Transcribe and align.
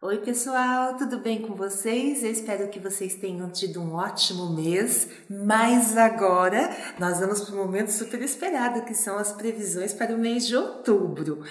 Oi, 0.00 0.18
pessoal, 0.18 0.96
tudo 0.96 1.18
bem 1.18 1.42
com 1.42 1.56
vocês? 1.56 2.22
Eu 2.22 2.30
espero 2.30 2.68
que 2.68 2.78
vocês 2.78 3.16
tenham 3.16 3.50
tido 3.50 3.80
um 3.80 3.94
ótimo 3.94 4.48
mês, 4.54 5.08
mas 5.28 5.96
agora 5.96 6.70
nós 7.00 7.18
vamos 7.18 7.40
para 7.40 7.56
um 7.56 7.64
momento 7.64 7.88
super 7.88 8.22
esperado, 8.22 8.84
que 8.84 8.94
são 8.94 9.18
as 9.18 9.32
previsões 9.32 9.92
para 9.92 10.14
o 10.14 10.18
mês 10.18 10.46
de 10.46 10.54
outubro. 10.54 11.42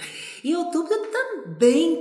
E 0.42 0.56
outubro 0.56 0.96
também 1.12 1.27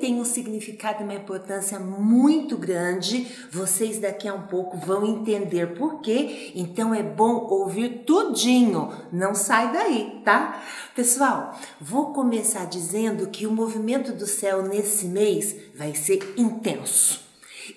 tem 0.01 0.21
um 0.21 0.25
significado 0.25 1.01
e 1.01 1.05
uma 1.05 1.15
importância 1.15 1.79
muito 1.79 2.57
grande. 2.57 3.27
Vocês 3.51 3.99
daqui 3.99 4.29
a 4.29 4.35
um 4.35 4.43
pouco 4.43 4.77
vão 4.77 5.05
entender 5.07 5.75
por 5.75 6.01
quê, 6.01 6.53
então 6.55 6.95
é 6.95 7.03
bom 7.03 7.47
ouvir 7.49 8.05
tudinho, 8.07 8.93
não 9.13 9.35
sai 9.35 9.73
daí, 9.73 10.21
tá? 10.25 10.63
Pessoal, 10.95 11.59
vou 11.81 12.13
começar 12.13 12.67
dizendo 12.67 13.27
que 13.29 13.47
o 13.47 13.53
movimento 13.53 14.13
do 14.13 14.27
céu 14.27 14.63
nesse 14.63 15.07
mês 15.07 15.57
vai 15.75 15.95
ser 15.95 16.35
intenso. 16.37 17.26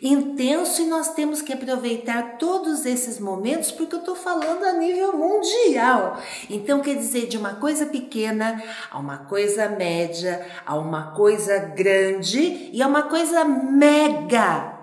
Intenso 0.01 0.81
e 0.81 0.85
nós 0.85 1.13
temos 1.13 1.41
que 1.41 1.53
aproveitar 1.53 2.37
todos 2.37 2.85
esses 2.85 3.19
momentos 3.19 3.71
porque 3.71 3.95
eu 3.95 3.99
estou 3.99 4.15
falando 4.15 4.63
a 4.63 4.73
nível 4.73 5.17
mundial. 5.17 6.19
Então, 6.49 6.81
quer 6.81 6.95
dizer, 6.95 7.27
de 7.27 7.37
uma 7.37 7.55
coisa 7.55 7.85
pequena 7.85 8.61
a 8.91 8.97
uma 8.97 9.17
coisa 9.17 9.67
média, 9.69 10.45
a 10.65 10.75
uma 10.75 11.11
coisa 11.11 11.57
grande 11.59 12.69
e 12.71 12.81
a 12.81 12.87
uma 12.87 13.03
coisa 13.03 13.43
mega 13.43 14.78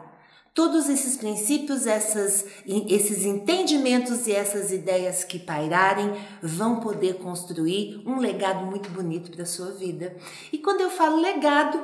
Todos 0.56 0.88
esses 0.88 1.18
princípios, 1.18 1.86
essas, 1.86 2.46
esses 2.66 3.26
entendimentos 3.26 4.26
e 4.26 4.32
essas 4.32 4.72
ideias 4.72 5.22
que 5.22 5.38
pairarem 5.38 6.14
vão 6.42 6.80
poder 6.80 7.18
construir 7.18 8.00
um 8.06 8.18
legado 8.18 8.64
muito 8.64 8.88
bonito 8.88 9.30
para 9.30 9.42
a 9.42 9.46
sua 9.46 9.72
vida. 9.72 10.16
E 10.50 10.56
quando 10.56 10.80
eu 10.80 10.88
falo 10.88 11.20
legado, 11.20 11.78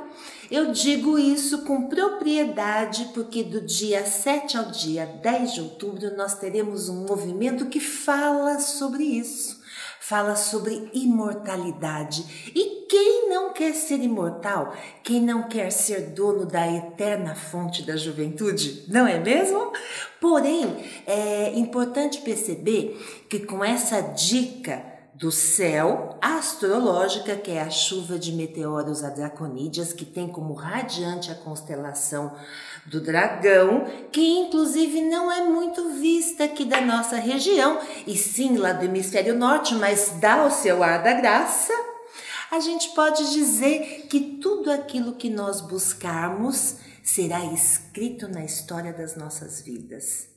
eu 0.50 0.72
digo 0.72 1.18
isso 1.18 1.66
com 1.66 1.86
propriedade, 1.86 3.10
porque 3.12 3.44
do 3.44 3.60
dia 3.60 4.06
7 4.06 4.56
ao 4.56 4.70
dia 4.70 5.04
10 5.04 5.52
de 5.52 5.60
outubro 5.60 6.16
nós 6.16 6.38
teremos 6.38 6.88
um 6.88 7.04
movimento 7.04 7.66
que 7.66 7.78
fala 7.78 8.58
sobre 8.58 9.04
isso 9.04 9.60
fala 10.02 10.34
sobre 10.34 10.90
imortalidade. 10.92 12.50
E 12.52 12.86
quem 12.88 13.28
não 13.28 13.52
quer 13.52 13.72
ser 13.72 14.00
imortal? 14.00 14.74
Quem 15.04 15.20
não 15.20 15.44
quer 15.44 15.70
ser 15.70 16.10
dono 16.10 16.44
da 16.44 16.66
eterna 16.66 17.36
fonte 17.36 17.82
da 17.82 17.96
juventude? 17.96 18.84
Não 18.88 19.06
é 19.06 19.20
mesmo? 19.20 19.72
Porém, 20.20 20.76
é 21.06 21.56
importante 21.56 22.20
perceber 22.20 23.00
que 23.30 23.46
com 23.46 23.64
essa 23.64 24.00
dica 24.00 24.84
do 25.14 25.30
céu 25.30 26.18
astrológica, 26.20 27.36
que 27.36 27.52
é 27.52 27.62
a 27.62 27.70
chuva 27.70 28.18
de 28.18 28.32
meteoros 28.32 29.04
adraconídeas, 29.04 29.92
que 29.92 30.04
tem 30.04 30.26
como 30.26 30.52
radiante 30.52 31.30
a 31.30 31.34
constelação 31.36 32.34
do 32.86 33.00
dragão, 33.00 33.86
que 34.10 34.20
inclusive 34.20 35.00
não 35.02 35.30
é 35.30 35.42
muito 35.42 35.90
vista 35.90 36.44
aqui 36.44 36.64
da 36.64 36.80
nossa 36.80 37.16
região, 37.16 37.80
e 38.06 38.16
sim 38.16 38.56
lá 38.56 38.72
do 38.72 38.84
hemisfério 38.84 39.36
norte, 39.36 39.74
mas 39.74 40.14
dá 40.20 40.44
o 40.44 40.50
seu 40.50 40.82
ar 40.82 41.02
da 41.02 41.12
graça. 41.12 41.72
A 42.50 42.60
gente 42.60 42.90
pode 42.90 43.32
dizer 43.32 44.06
que 44.10 44.20
tudo 44.40 44.70
aquilo 44.70 45.14
que 45.14 45.30
nós 45.30 45.60
buscarmos 45.60 46.76
será 47.02 47.44
escrito 47.46 48.28
na 48.28 48.44
história 48.44 48.92
das 48.92 49.16
nossas 49.16 49.62
vidas. 49.62 50.32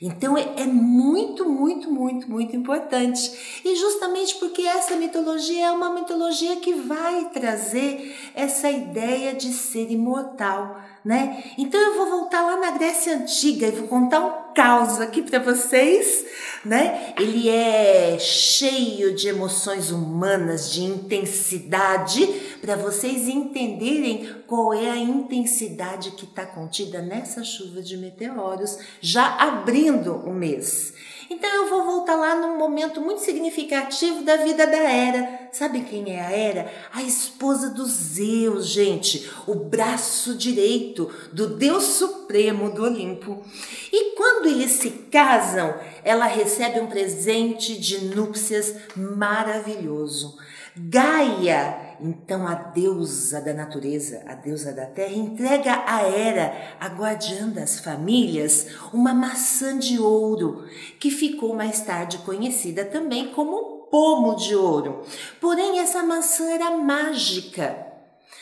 Então 0.00 0.36
é, 0.36 0.62
é, 0.62 0.66
muito, 0.66 1.48
muito, 1.48 1.90
muito, 1.90 2.30
muito 2.30 2.56
importante. 2.56 3.60
E 3.64 3.76
justamente 3.76 4.34
porque 4.36 4.62
essa 4.62 4.96
mitologia 4.96 5.66
é 5.66 5.70
uma 5.70 5.90
mitologia 5.94 6.56
que 6.56 6.74
vai 6.74 7.30
trazer 7.30 8.16
essa 8.34 8.70
ideia 8.70 9.34
de 9.34 9.52
ser 9.52 9.90
imortal, 9.90 10.80
né? 11.04 11.44
Então 11.56 11.80
eu 11.80 11.94
vou 11.94 12.10
voltar 12.10 12.42
lá 12.42 12.56
na 12.56 12.70
Grécia 12.72 13.16
Antiga 13.16 13.66
e 13.66 13.70
vou 13.70 13.88
contar 13.88 14.20
um 14.20 14.52
caos 14.54 15.00
aqui 15.00 15.22
para 15.22 15.38
vocês, 15.38 16.26
né? 16.64 17.14
Ele 17.18 17.48
é 17.48 18.18
cheio 18.18 19.14
de 19.14 19.28
emoções 19.28 19.90
humanas, 19.90 20.70
de 20.70 20.82
intensidade, 20.82 22.26
para 22.60 22.76
vocês 22.76 23.28
entenderem 23.28 24.28
qual 24.46 24.74
é 24.74 24.90
a 24.90 24.96
intensidade 24.96 26.10
que 26.12 26.24
está 26.24 26.44
contida 26.44 27.00
nessa 27.00 27.42
chuva 27.42 27.80
de 27.80 27.96
meteoros, 27.96 28.78
já 29.00 29.36
abrindo 29.36 30.16
o 30.26 30.32
mês. 30.32 30.92
Então 31.32 31.48
eu 31.48 31.70
vou 31.70 31.84
voltar 31.84 32.16
lá 32.16 32.34
num 32.34 32.58
momento 32.58 33.00
muito 33.00 33.22
significativo 33.22 34.24
da 34.24 34.38
vida 34.38 34.66
da 34.66 34.76
Hera. 34.76 35.48
Sabe 35.52 35.82
quem 35.82 36.16
é 36.16 36.20
a 36.20 36.32
Hera? 36.32 36.72
A 36.92 37.04
esposa 37.04 37.70
dos 37.70 37.88
Zeus, 37.92 38.66
gente, 38.66 39.30
o 39.46 39.54
braço 39.54 40.36
direito 40.36 41.08
do 41.32 41.46
Deus 41.46 41.84
Supremo 41.84 42.72
do 42.72 42.82
Olimpo. 42.82 43.44
E 43.92 44.16
quando 44.16 44.48
eles 44.48 44.72
se 44.72 44.90
casam, 44.90 45.72
ela 46.02 46.26
recebe 46.26 46.80
um 46.80 46.88
presente 46.88 47.78
de 47.78 48.06
núpcias 48.06 48.74
maravilhoso. 48.96 50.36
Gaia, 50.76 51.89
então 52.02 52.46
a 52.46 52.54
deusa 52.54 53.40
da 53.40 53.52
natureza, 53.52 54.22
a 54.26 54.34
deusa 54.34 54.72
da 54.72 54.86
terra, 54.86 55.12
entrega 55.12 55.84
a 55.86 56.02
Hera, 56.02 56.52
a 56.80 56.88
guardiã 56.88 57.48
das 57.48 57.80
famílias, 57.80 58.66
uma 58.92 59.12
maçã 59.14 59.78
de 59.78 59.98
ouro, 59.98 60.66
que 60.98 61.10
ficou 61.10 61.54
mais 61.54 61.80
tarde 61.80 62.18
conhecida 62.18 62.84
também 62.84 63.28
como 63.28 63.86
pomo 63.90 64.36
de 64.36 64.54
ouro. 64.54 65.02
Porém, 65.40 65.80
essa 65.80 66.02
maçã 66.02 66.50
era 66.50 66.70
mágica, 66.70 67.86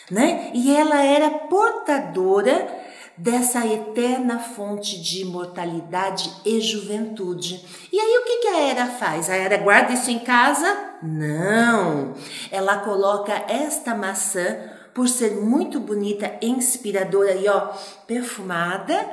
né? 0.09 0.51
E 0.53 0.73
ela 0.73 1.03
era 1.03 1.29
portadora 1.29 2.88
dessa 3.19 3.65
eterna 3.65 4.39
fonte 4.39 4.99
de 5.01 5.21
imortalidade 5.21 6.33
e 6.45 6.61
juventude. 6.61 7.65
E 7.91 7.99
aí 7.99 8.17
o 8.17 8.23
que, 8.23 8.47
a 8.47 8.59
Era 8.61 8.85
faz? 8.87 9.29
A 9.29 9.35
Era 9.35 9.57
guarda 9.57 9.93
isso 9.93 10.09
em 10.09 10.19
casa? 10.19 10.95
Não! 11.03 12.13
Ela 12.49 12.77
coloca 12.79 13.33
esta 13.47 13.93
maçã, 13.93 14.57
por 14.93 15.07
ser 15.07 15.35
muito 15.35 15.79
bonita, 15.79 16.37
inspiradora 16.41 17.33
e 17.33 17.47
ó, 17.47 17.71
perfumada, 18.07 19.07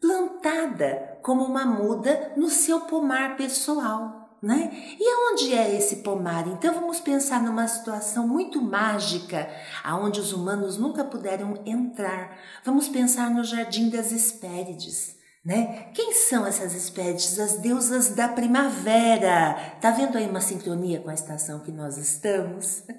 plantada 0.00 1.18
como 1.22 1.44
uma 1.44 1.64
muda 1.64 2.32
no 2.36 2.48
seu 2.48 2.82
pomar 2.82 3.36
pessoal 3.36 4.23
né? 4.44 4.70
E 5.00 5.08
aonde 5.08 5.54
é 5.54 5.74
esse 5.74 5.96
pomar? 5.96 6.46
Então 6.46 6.74
vamos 6.74 7.00
pensar 7.00 7.42
numa 7.42 7.66
situação 7.66 8.28
muito 8.28 8.60
mágica, 8.60 9.48
aonde 9.82 10.20
os 10.20 10.32
humanos 10.32 10.76
nunca 10.76 11.02
puderam 11.02 11.62
entrar. 11.64 12.36
Vamos 12.62 12.86
pensar 12.86 13.30
no 13.30 13.42
Jardim 13.42 13.88
das 13.88 14.12
Hespérides. 14.12 15.16
Né? 15.42 15.90
Quem 15.92 16.12
são 16.12 16.46
essas 16.46 16.74
Hespérides? 16.74 17.38
As 17.38 17.58
deusas 17.58 18.10
da 18.10 18.28
primavera. 18.28 19.54
Tá 19.80 19.90
vendo 19.90 20.16
aí 20.16 20.26
uma 20.26 20.40
sincronia 20.40 21.00
com 21.00 21.10
a 21.10 21.14
estação 21.14 21.60
que 21.60 21.72
nós 21.72 21.96
estamos? 21.96 22.82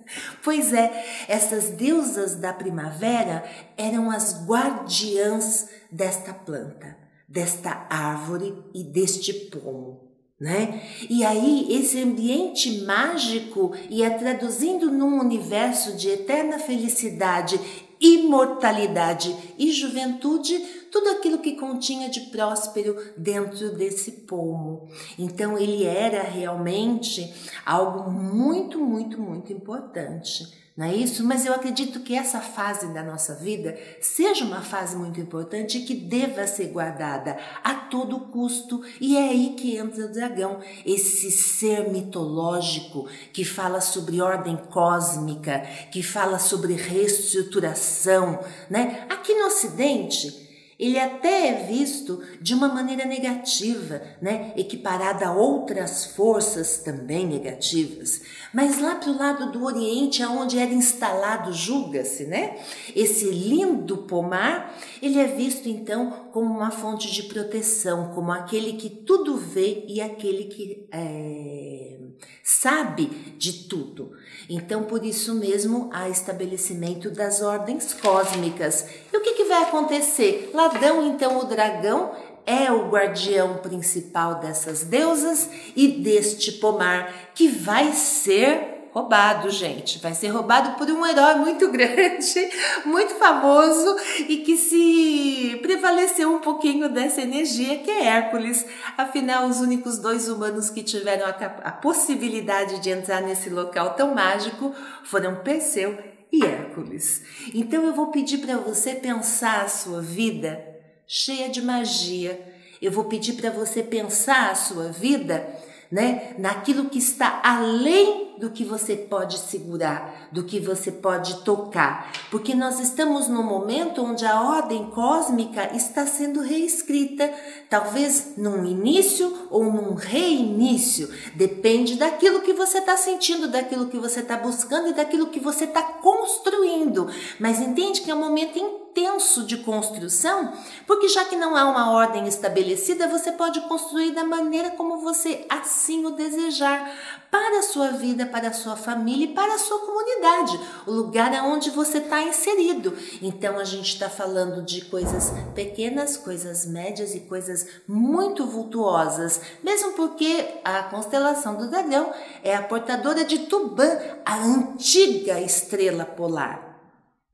Pois 0.44 0.72
é, 0.72 1.26
essas 1.28 1.70
deusas 1.72 2.36
da 2.36 2.54
primavera 2.54 3.44
eram 3.76 4.12
as 4.12 4.46
guardiãs 4.46 5.68
desta 5.92 6.32
planta, 6.32 6.96
desta 7.28 7.88
árvore 7.90 8.64
e 8.72 8.84
deste 8.84 9.34
pomo 9.34 10.05
né? 10.40 10.82
E 11.10 11.24
aí 11.24 11.68
esse 11.70 12.02
ambiente 12.02 12.82
mágico 12.82 13.72
ia 13.90 14.12
traduzindo 14.12 14.92
num 14.92 15.20
universo 15.20 15.96
de 15.96 16.10
eterna 16.10 16.60
felicidade, 16.60 17.60
imortalidade 18.02 19.36
e 19.58 19.72
juventude 19.72 20.58
tudo 20.92 21.10
aquilo 21.10 21.40
que 21.40 21.56
continha 21.56 22.10
de 22.10 22.22
próspero 22.32 22.98
dentro 23.18 23.76
desse 23.76 24.12
pomo. 24.12 24.88
Então 25.18 25.58
ele 25.58 25.86
era 25.86 26.24
realmente 26.24 27.34
algo 27.66 28.12
muito, 28.12 28.80
muito, 28.80 29.20
muito 29.20 29.54
importante 29.54 30.65
não 30.78 30.88
é 30.88 30.94
isso? 30.94 31.24
Mas 31.24 31.46
eu 31.46 31.54
acredito 31.54 32.02
que 32.02 32.14
essa 32.14 32.42
fase 32.42 32.94
da 32.94 33.02
nossa 33.02 33.34
vida 33.34 33.78
seja 34.02 34.44
uma 34.44 34.62
fase 34.62 34.94
muito 34.98 35.22
importante 35.22 35.80
que 35.80 35.96
deva 35.96 36.46
ser 36.46 36.68
guardada 36.68 37.38
a 37.64 37.74
todo 37.74 38.20
custo. 38.20 38.82
E 39.00 39.16
é 39.16 39.30
aí 39.30 39.56
que 39.58 39.78
entra 39.78 40.06
o 40.06 40.12
dragão, 40.12 40.60
esse 40.86 41.32
ser 41.32 41.90
mitológico 41.90 43.08
que 43.32 43.46
fala 43.46 43.80
sobre 43.80 44.22
ordem 44.22 44.58
cósmica, 44.70 45.62
que 45.92 46.04
fala 46.04 46.38
sobre 46.40 46.74
reestruturação, 46.74 48.44
né? 48.70 49.06
Aqui 49.10 49.34
no 49.34 49.48
Ocidente, 49.48 50.45
ele 50.78 51.00
até 51.00 51.48
é 51.48 51.66
visto 51.68 52.22
de 52.42 52.54
uma 52.54 52.68
maneira 52.68 53.06
negativa, 53.06 54.02
né? 54.22 54.54
equiparada 54.58 55.28
a 55.28 55.34
outras 55.34 56.06
forças 56.06 56.80
também 56.80 57.26
negativas. 57.26 58.22
Mas 58.54 58.82
lá 58.82 58.96
para 58.96 59.10
o 59.10 59.18
lado 59.18 59.52
do 59.52 59.64
Oriente, 59.64 60.22
aonde 60.22 60.60
era 60.60 60.74
instalado, 60.74 61.54
julga-se, 61.54 62.26
né? 62.26 62.58
esse 62.94 63.30
lindo 63.30 64.00
pomar, 64.00 64.78
ele 65.02 65.20
é 65.20 65.28
visto 65.28 65.70
então 65.70 66.30
como 66.34 66.54
uma 66.54 66.72
fonte 66.72 67.10
de 67.12 67.24
proteção, 67.24 68.12
como 68.14 68.32
aquele 68.32 68.74
que 68.74 68.90
tudo 68.90 69.38
vê 69.38 69.86
e 69.88 70.02
aquele 70.02 70.46
que 70.46 70.88
é 70.92 71.96
sabe 72.44 73.06
de 73.38 73.68
tudo. 73.68 74.12
Então, 74.50 74.84
por 74.84 75.04
isso 75.06 75.34
mesmo, 75.36 75.90
há 75.94 76.10
estabelecimento 76.10 77.10
das 77.10 77.42
ordens 77.42 77.94
cósmicas. 77.94 78.86
E 79.12 79.18
o 79.18 79.22
que, 79.22 79.34
que 79.34 79.46
vai 79.46 79.64
acontecer? 79.64 80.52
Ladão, 80.54 81.06
então, 81.08 81.40
o 81.40 81.46
dragão, 81.46 82.12
é 82.46 82.72
o 82.72 82.90
guardião 82.90 83.58
principal 83.58 84.36
dessas 84.36 84.84
deusas 84.84 85.50
e 85.76 85.88
deste 85.88 86.52
pomar 86.54 87.32
que 87.34 87.48
vai 87.48 87.92
ser 87.94 88.75
roubado, 88.96 89.50
gente. 89.50 90.00
Vai 90.00 90.14
ser 90.14 90.30
roubado 90.30 90.78
por 90.78 90.90
um 90.90 91.06
herói 91.06 91.36
muito 91.36 91.68
grande, 91.70 92.50
muito 92.86 93.16
famoso 93.16 93.98
e 94.30 94.38
que 94.38 94.56
se 94.56 95.60
prevaleceu 95.62 96.34
um 96.34 96.40
pouquinho 96.40 96.88
dessa 96.88 97.22
energia, 97.22 97.80
que 97.80 97.92
é 97.92 98.06
Hércules. 98.06 98.66
Afinal, 98.98 99.48
os 99.48 99.60
únicos 99.60 99.98
dois 99.98 100.30
humanos 100.30 100.70
que 100.70 100.82
tiveram 100.82 101.26
a, 101.26 101.30
a 101.30 101.72
possibilidade 101.74 102.80
de 102.80 102.90
entrar 102.90 103.22
nesse 103.22 103.50
local 103.50 103.96
tão 103.96 104.16
mágico 104.16 104.74
foram 105.04 105.44
Perseu 105.44 105.98
e 106.32 106.46
Hércules. 106.46 107.22
Então 107.54 107.86
eu 107.86 107.94
vou 107.94 108.08
pedir 108.08 108.38
para 108.38 108.56
você 108.58 108.96
pensar 108.96 109.64
a 109.64 109.68
sua 109.68 110.02
vida 110.02 110.66
cheia 111.06 111.50
de 111.50 111.62
magia. 111.62 112.40
Eu 112.82 112.92
vou 112.94 113.06
pedir 113.06 113.34
para 113.34 113.50
você 113.50 113.84
pensar 113.84 114.52
a 114.52 114.56
sua 114.56 114.90
vida 114.90 115.46
né? 115.92 116.36
Naquilo 116.38 116.90
que 116.90 117.00
está 117.00 117.42
além 117.44 118.36
do 118.38 118.50
que 118.50 118.66
você 118.66 118.96
pode 118.96 119.38
segurar, 119.40 120.28
do 120.32 120.44
que 120.44 120.60
você 120.60 120.92
pode 120.92 121.42
tocar, 121.44 122.12
porque 122.30 122.54
nós 122.54 122.80
estamos 122.80 123.28
num 123.28 123.44
momento 123.44 124.04
onde 124.04 124.26
a 124.26 124.42
ordem 124.42 124.90
cósmica 124.92 125.74
está 125.74 126.06
sendo 126.06 126.42
reescrita, 126.42 127.34
talvez 127.70 128.34
num 128.38 128.66
início 128.66 129.48
ou 129.50 129.64
num 129.72 129.94
reinício, 129.94 131.10
depende 131.36 131.96
daquilo 131.96 132.42
que 132.42 132.54
você 132.54 132.80
está 132.80 132.98
sentindo, 132.98 133.48
daquilo 133.48 133.88
que 133.88 133.98
você 133.98 134.20
está 134.20 134.38
buscando 134.38 134.90
e 134.90 134.94
daquilo 134.94 135.28
que 135.28 135.40
você 135.40 135.64
está 135.66 135.82
construindo. 135.82 137.10
Mas 137.40 137.62
entende 137.62 138.02
que 138.02 138.12
é 138.12 138.16
um 138.16 138.20
momento 138.20 138.85
intenso 138.96 139.44
de 139.44 139.58
construção, 139.58 140.54
porque 140.88 141.10
já 141.10 141.26
que 141.26 141.36
não 141.36 141.56
há 141.56 141.66
uma 141.66 141.92
ordem 141.92 142.28
estabelecida, 142.28 143.10
você 143.10 143.30
pode 143.30 143.60
construir 143.68 144.12
da 144.12 144.24
maneira 144.24 144.72
como 144.72 145.00
você 145.00 145.46
assim 145.50 146.06
o 146.06 146.12
desejar, 146.12 146.96
para 147.30 147.60
a 147.60 147.64
sua 147.64 147.90
vida, 147.90 148.26
para 148.26 148.48
a 148.48 148.54
sua 148.54 148.78
família 148.78 149.26
e 149.26 149.34
para 149.34 149.56
a 149.56 149.58
sua 149.58 149.80
comunidade, 149.80 150.58
o 150.88 150.92
lugar 150.92 151.36
aonde 151.36 151.70
você 151.70 151.98
está 151.98 152.24
inserido. 152.24 152.98
Então 153.22 153.60
a 153.60 153.66
gente 153.66 153.90
está 153.90 154.10
falando 154.10 154.62
de 154.62 154.86
coisas 154.86 155.34
pequenas, 155.54 156.16
coisas 156.16 156.66
médias 156.66 157.14
e 157.14 157.20
coisas 157.20 157.68
muito 157.86 158.46
vultuosas, 158.46 159.42
mesmo 159.62 159.92
porque 159.94 160.62
a 160.64 160.84
constelação 160.84 161.56
do 161.58 161.70
dragão 161.70 162.14
é 162.42 162.56
a 162.56 162.64
portadora 162.64 163.26
de 163.26 163.40
Tubã, 163.40 163.90
a 164.26 164.38
antiga 164.38 165.42
estrela 165.42 166.06
polar 166.06 166.75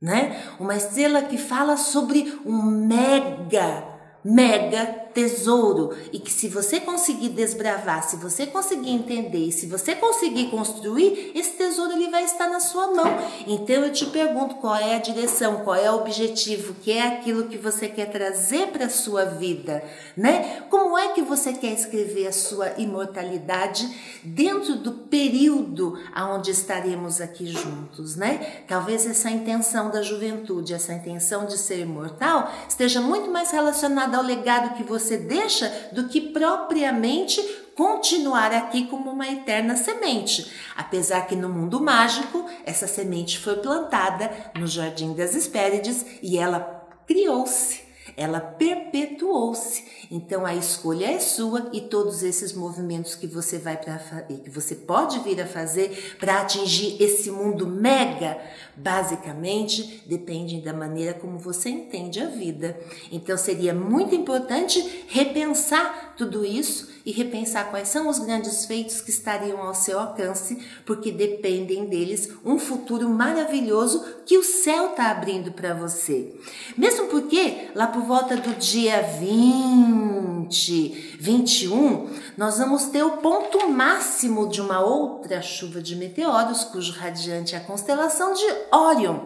né? 0.01 0.41
Uma 0.59 0.75
estrela 0.75 1.21
que 1.21 1.37
fala 1.37 1.77
sobre 1.77 2.39
um 2.45 2.61
mega, 2.63 3.90
mega 4.23 4.85
tesouro 5.13 5.95
e 6.11 6.19
que 6.19 6.31
se 6.31 6.47
você 6.47 6.79
conseguir 6.79 7.29
desbravar, 7.29 8.03
se 8.03 8.15
você 8.15 8.45
conseguir 8.45 8.91
entender 8.91 9.51
se 9.51 9.65
você 9.65 9.95
conseguir 9.95 10.49
construir, 10.49 11.31
esse 11.35 11.51
tesouro 11.51 11.93
ele 11.93 12.09
vai 12.09 12.23
estar 12.23 12.47
na 12.47 12.59
sua 12.59 12.87
mão. 12.87 13.07
Então 13.47 13.75
eu 13.75 13.91
te 13.91 14.05
pergunto 14.05 14.55
qual 14.55 14.75
é 14.75 14.95
a 14.95 14.99
direção, 14.99 15.57
qual 15.63 15.75
é 15.75 15.89
o 15.91 15.95
objetivo, 15.95 16.73
que 16.75 16.91
é 16.91 17.07
aquilo 17.07 17.47
que 17.47 17.57
você 17.57 17.87
quer 17.87 18.09
trazer 18.09 18.67
para 18.67 18.89
sua 18.89 19.25
vida, 19.25 19.83
né? 20.15 20.63
Como 20.69 20.97
é 20.97 21.09
que 21.09 21.21
você 21.21 21.53
quer 21.53 21.73
escrever 21.73 22.27
a 22.27 22.31
sua 22.31 22.71
imortalidade 22.77 23.89
dentro 24.23 24.75
do 24.75 24.91
período 24.91 25.97
aonde 26.13 26.51
estaremos 26.51 27.21
aqui 27.21 27.47
juntos, 27.47 28.15
né? 28.15 28.63
Talvez 28.67 29.05
essa 29.05 29.29
intenção 29.29 29.89
da 29.89 30.01
juventude, 30.01 30.73
essa 30.73 30.93
intenção 30.93 31.45
de 31.45 31.57
ser 31.57 31.79
imortal, 31.79 32.51
esteja 32.67 33.01
muito 33.01 33.29
mais 33.29 33.51
relacionada 33.51 34.10
ao 34.15 34.23
legado 34.23 34.75
que 34.75 34.83
você 34.83 35.11
você 35.11 35.17
deixa 35.17 35.89
do 35.91 36.07
que 36.07 36.21
propriamente 36.21 37.41
continuar 37.75 38.53
aqui 38.53 38.85
como 38.87 39.11
uma 39.11 39.27
eterna 39.27 39.75
semente. 39.75 40.51
Apesar 40.75 41.27
que 41.27 41.35
no 41.35 41.49
mundo 41.49 41.81
mágico, 41.81 42.45
essa 42.65 42.87
semente 42.87 43.39
foi 43.39 43.57
plantada 43.57 44.31
no 44.57 44.67
Jardim 44.67 45.13
das 45.13 45.35
Hespérides 45.35 46.05
e 46.21 46.37
ela 46.37 46.87
criou-se 47.07 47.91
ela 48.17 48.39
perpetuou-se. 48.39 50.00
Então 50.13 50.45
a 50.45 50.53
escolha 50.53 51.05
é 51.05 51.19
sua 51.19 51.69
e 51.71 51.79
todos 51.79 52.21
esses 52.21 52.51
movimentos 52.51 53.15
que 53.15 53.25
você 53.25 53.57
vai 53.57 53.77
para 53.77 53.97
que 54.43 54.49
você 54.49 54.75
pode 54.75 55.19
vir 55.19 55.39
a 55.39 55.47
fazer 55.47 56.17
para 56.19 56.41
atingir 56.41 57.01
esse 57.01 57.31
mundo 57.31 57.65
mega, 57.65 58.37
basicamente 58.75 60.03
dependem 60.05 60.59
da 60.59 60.73
maneira 60.73 61.13
como 61.13 61.39
você 61.39 61.69
entende 61.69 62.19
a 62.19 62.27
vida. 62.27 62.77
Então 63.09 63.37
seria 63.37 63.73
muito 63.73 64.13
importante 64.13 65.05
repensar 65.07 66.13
tudo 66.17 66.43
isso 66.43 66.91
e 67.05 67.11
repensar 67.11 67.69
quais 67.69 67.87
são 67.87 68.09
os 68.09 68.19
grandes 68.19 68.65
feitos 68.65 69.01
que 69.01 69.09
estariam 69.09 69.61
ao 69.61 69.73
seu 69.73 69.99
alcance, 69.99 70.59
porque 70.85 71.11
dependem 71.11 71.85
deles 71.85 72.29
um 72.45 72.59
futuro 72.59 73.09
maravilhoso 73.09 74.03
que 74.25 74.37
o 74.37 74.43
céu 74.43 74.91
está 74.91 75.09
abrindo 75.09 75.51
para 75.51 75.73
você. 75.73 76.35
Mesmo 76.77 77.07
porque 77.07 77.69
lá 77.73 77.87
por 77.87 78.03
volta 78.03 78.35
do 78.37 78.53
dia 78.55 79.01
20, 79.01 80.00
21, 81.19 82.09
nós 82.37 82.57
vamos 82.57 82.85
ter 82.85 83.03
o 83.03 83.17
ponto 83.17 83.69
máximo 83.69 84.49
de 84.49 84.61
uma 84.61 84.79
outra 84.79 85.41
chuva 85.41 85.81
de 85.81 85.95
meteoros, 85.95 86.63
cujo 86.65 86.93
radiante 86.93 87.55
é 87.55 87.57
a 87.57 87.63
constelação 87.63 88.33
de 88.33 88.45
Órion. 88.71 89.19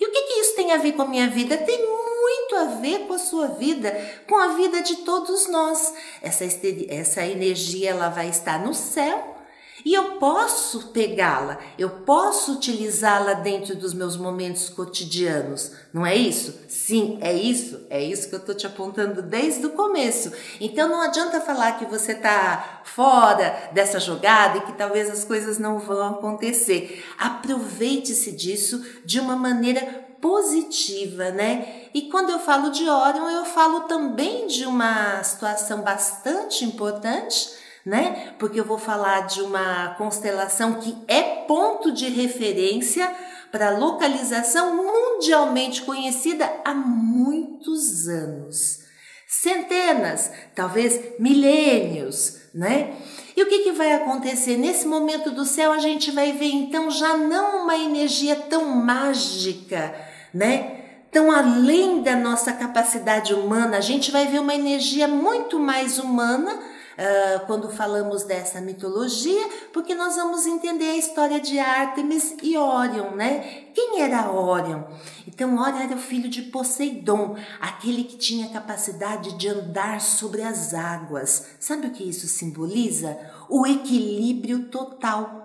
E 0.00 0.06
o 0.06 0.10
que, 0.10 0.22
que 0.22 0.40
isso 0.40 0.56
tem 0.56 0.72
a 0.72 0.78
ver 0.78 0.92
com 0.92 1.02
a 1.02 1.08
minha 1.08 1.28
vida? 1.28 1.56
Tem 1.56 1.78
muito 1.78 2.56
a 2.56 2.64
ver 2.80 3.06
com 3.06 3.14
a 3.14 3.18
sua 3.18 3.48
vida, 3.48 3.90
com 4.28 4.36
a 4.36 4.48
vida 4.48 4.80
de 4.82 4.96
todos 4.96 5.48
nós. 5.48 5.92
Essa, 6.22 6.44
essa 6.88 7.26
energia 7.26 7.90
ela 7.90 8.08
vai 8.08 8.28
estar 8.28 8.64
no 8.64 8.72
céu 8.72 9.39
e 9.84 9.94
eu 9.94 10.12
posso 10.12 10.88
pegá-la, 10.88 11.58
eu 11.78 11.90
posso 11.90 12.52
utilizá-la 12.52 13.34
dentro 13.34 13.74
dos 13.76 13.94
meus 13.94 14.16
momentos 14.16 14.68
cotidianos, 14.68 15.72
não 15.92 16.06
é 16.06 16.14
isso? 16.14 16.54
Sim, 16.68 17.18
é 17.20 17.32
isso, 17.32 17.80
é 17.90 18.02
isso 18.02 18.28
que 18.28 18.34
eu 18.34 18.40
estou 18.40 18.54
te 18.54 18.66
apontando 18.66 19.22
desde 19.22 19.66
o 19.66 19.70
começo. 19.70 20.32
Então 20.60 20.88
não 20.88 21.02
adianta 21.02 21.40
falar 21.40 21.78
que 21.78 21.84
você 21.84 22.12
está 22.12 22.82
fora 22.84 23.70
dessa 23.72 23.98
jogada 23.98 24.58
e 24.58 24.62
que 24.62 24.72
talvez 24.72 25.10
as 25.10 25.24
coisas 25.24 25.58
não 25.58 25.78
vão 25.78 26.14
acontecer. 26.14 27.04
Aproveite-se 27.18 28.32
disso 28.32 28.84
de 29.04 29.20
uma 29.20 29.36
maneira 29.36 30.08
positiva, 30.20 31.30
né? 31.30 31.86
E 31.94 32.02
quando 32.02 32.30
eu 32.30 32.38
falo 32.38 32.70
de 32.70 32.88
Orion, 32.88 33.28
eu 33.30 33.44
falo 33.44 33.80
também 33.80 34.46
de 34.46 34.66
uma 34.66 35.22
situação 35.22 35.80
bastante 35.80 36.64
importante, 36.64 37.50
né? 37.84 38.34
Porque 38.38 38.60
eu 38.60 38.64
vou 38.64 38.78
falar 38.78 39.26
de 39.26 39.40
uma 39.42 39.94
constelação 39.94 40.74
que 40.74 40.96
é 41.08 41.22
ponto 41.46 41.92
de 41.92 42.08
referência 42.08 43.10
para 43.50 43.76
localização 43.76 44.76
mundialmente 44.76 45.82
conhecida 45.82 46.50
há 46.64 46.74
muitos 46.74 48.08
anos. 48.08 48.80
Centenas, 49.26 50.30
talvez 50.54 51.00
milênios, 51.18 52.38
né? 52.54 52.96
E 53.36 53.42
o 53.42 53.46
que, 53.46 53.60
que 53.60 53.72
vai 53.72 53.92
acontecer? 53.92 54.56
Nesse 54.56 54.86
momento 54.86 55.30
do 55.30 55.44
céu, 55.44 55.72
a 55.72 55.78
gente 55.78 56.10
vai 56.10 56.32
ver 56.32 56.50
então 56.50 56.90
já 56.90 57.16
não 57.16 57.62
uma 57.62 57.76
energia 57.76 58.34
tão 58.36 58.66
mágica, 58.66 59.94
né? 60.34 60.78
Tão 61.12 61.30
além 61.30 62.02
da 62.02 62.14
nossa 62.16 62.52
capacidade 62.52 63.32
humana, 63.32 63.78
a 63.78 63.80
gente 63.80 64.10
vai 64.10 64.26
ver 64.26 64.40
uma 64.40 64.54
energia 64.54 65.08
muito 65.08 65.58
mais 65.58 65.98
humana 65.98 66.60
uh, 67.00 67.46
quando 67.46 67.70
falamos 67.70 68.24
dessa 68.24 68.60
mitologia, 68.60 69.48
porque 69.72 69.94
nós 69.94 70.16
vamos 70.16 70.46
entender 70.46 70.90
a 70.90 70.96
história 70.96 71.40
de 71.40 71.58
Ártemis 71.58 72.36
e 72.42 72.56
Órion, 72.56 73.12
né? 73.12 73.64
Quem 73.74 74.02
era 74.02 74.30
Órion? 74.30 74.84
Então, 75.26 75.56
Órion 75.56 75.78
era 75.78 75.94
o 75.94 75.98
filho 75.98 76.28
de 76.28 76.42
Poseidon, 76.42 77.36
aquele 77.60 78.04
que 78.04 78.16
tinha 78.16 78.50
capacidade 78.50 79.36
de 79.38 79.48
andar 79.48 80.00
sobre 80.00 80.42
as 80.42 80.74
águas. 80.74 81.46
Sabe 81.58 81.86
o 81.86 81.90
que 81.90 82.04
isso 82.04 82.26
simboliza? 82.26 83.18
O 83.48 83.66
equilíbrio 83.66 84.68
total 84.68 85.38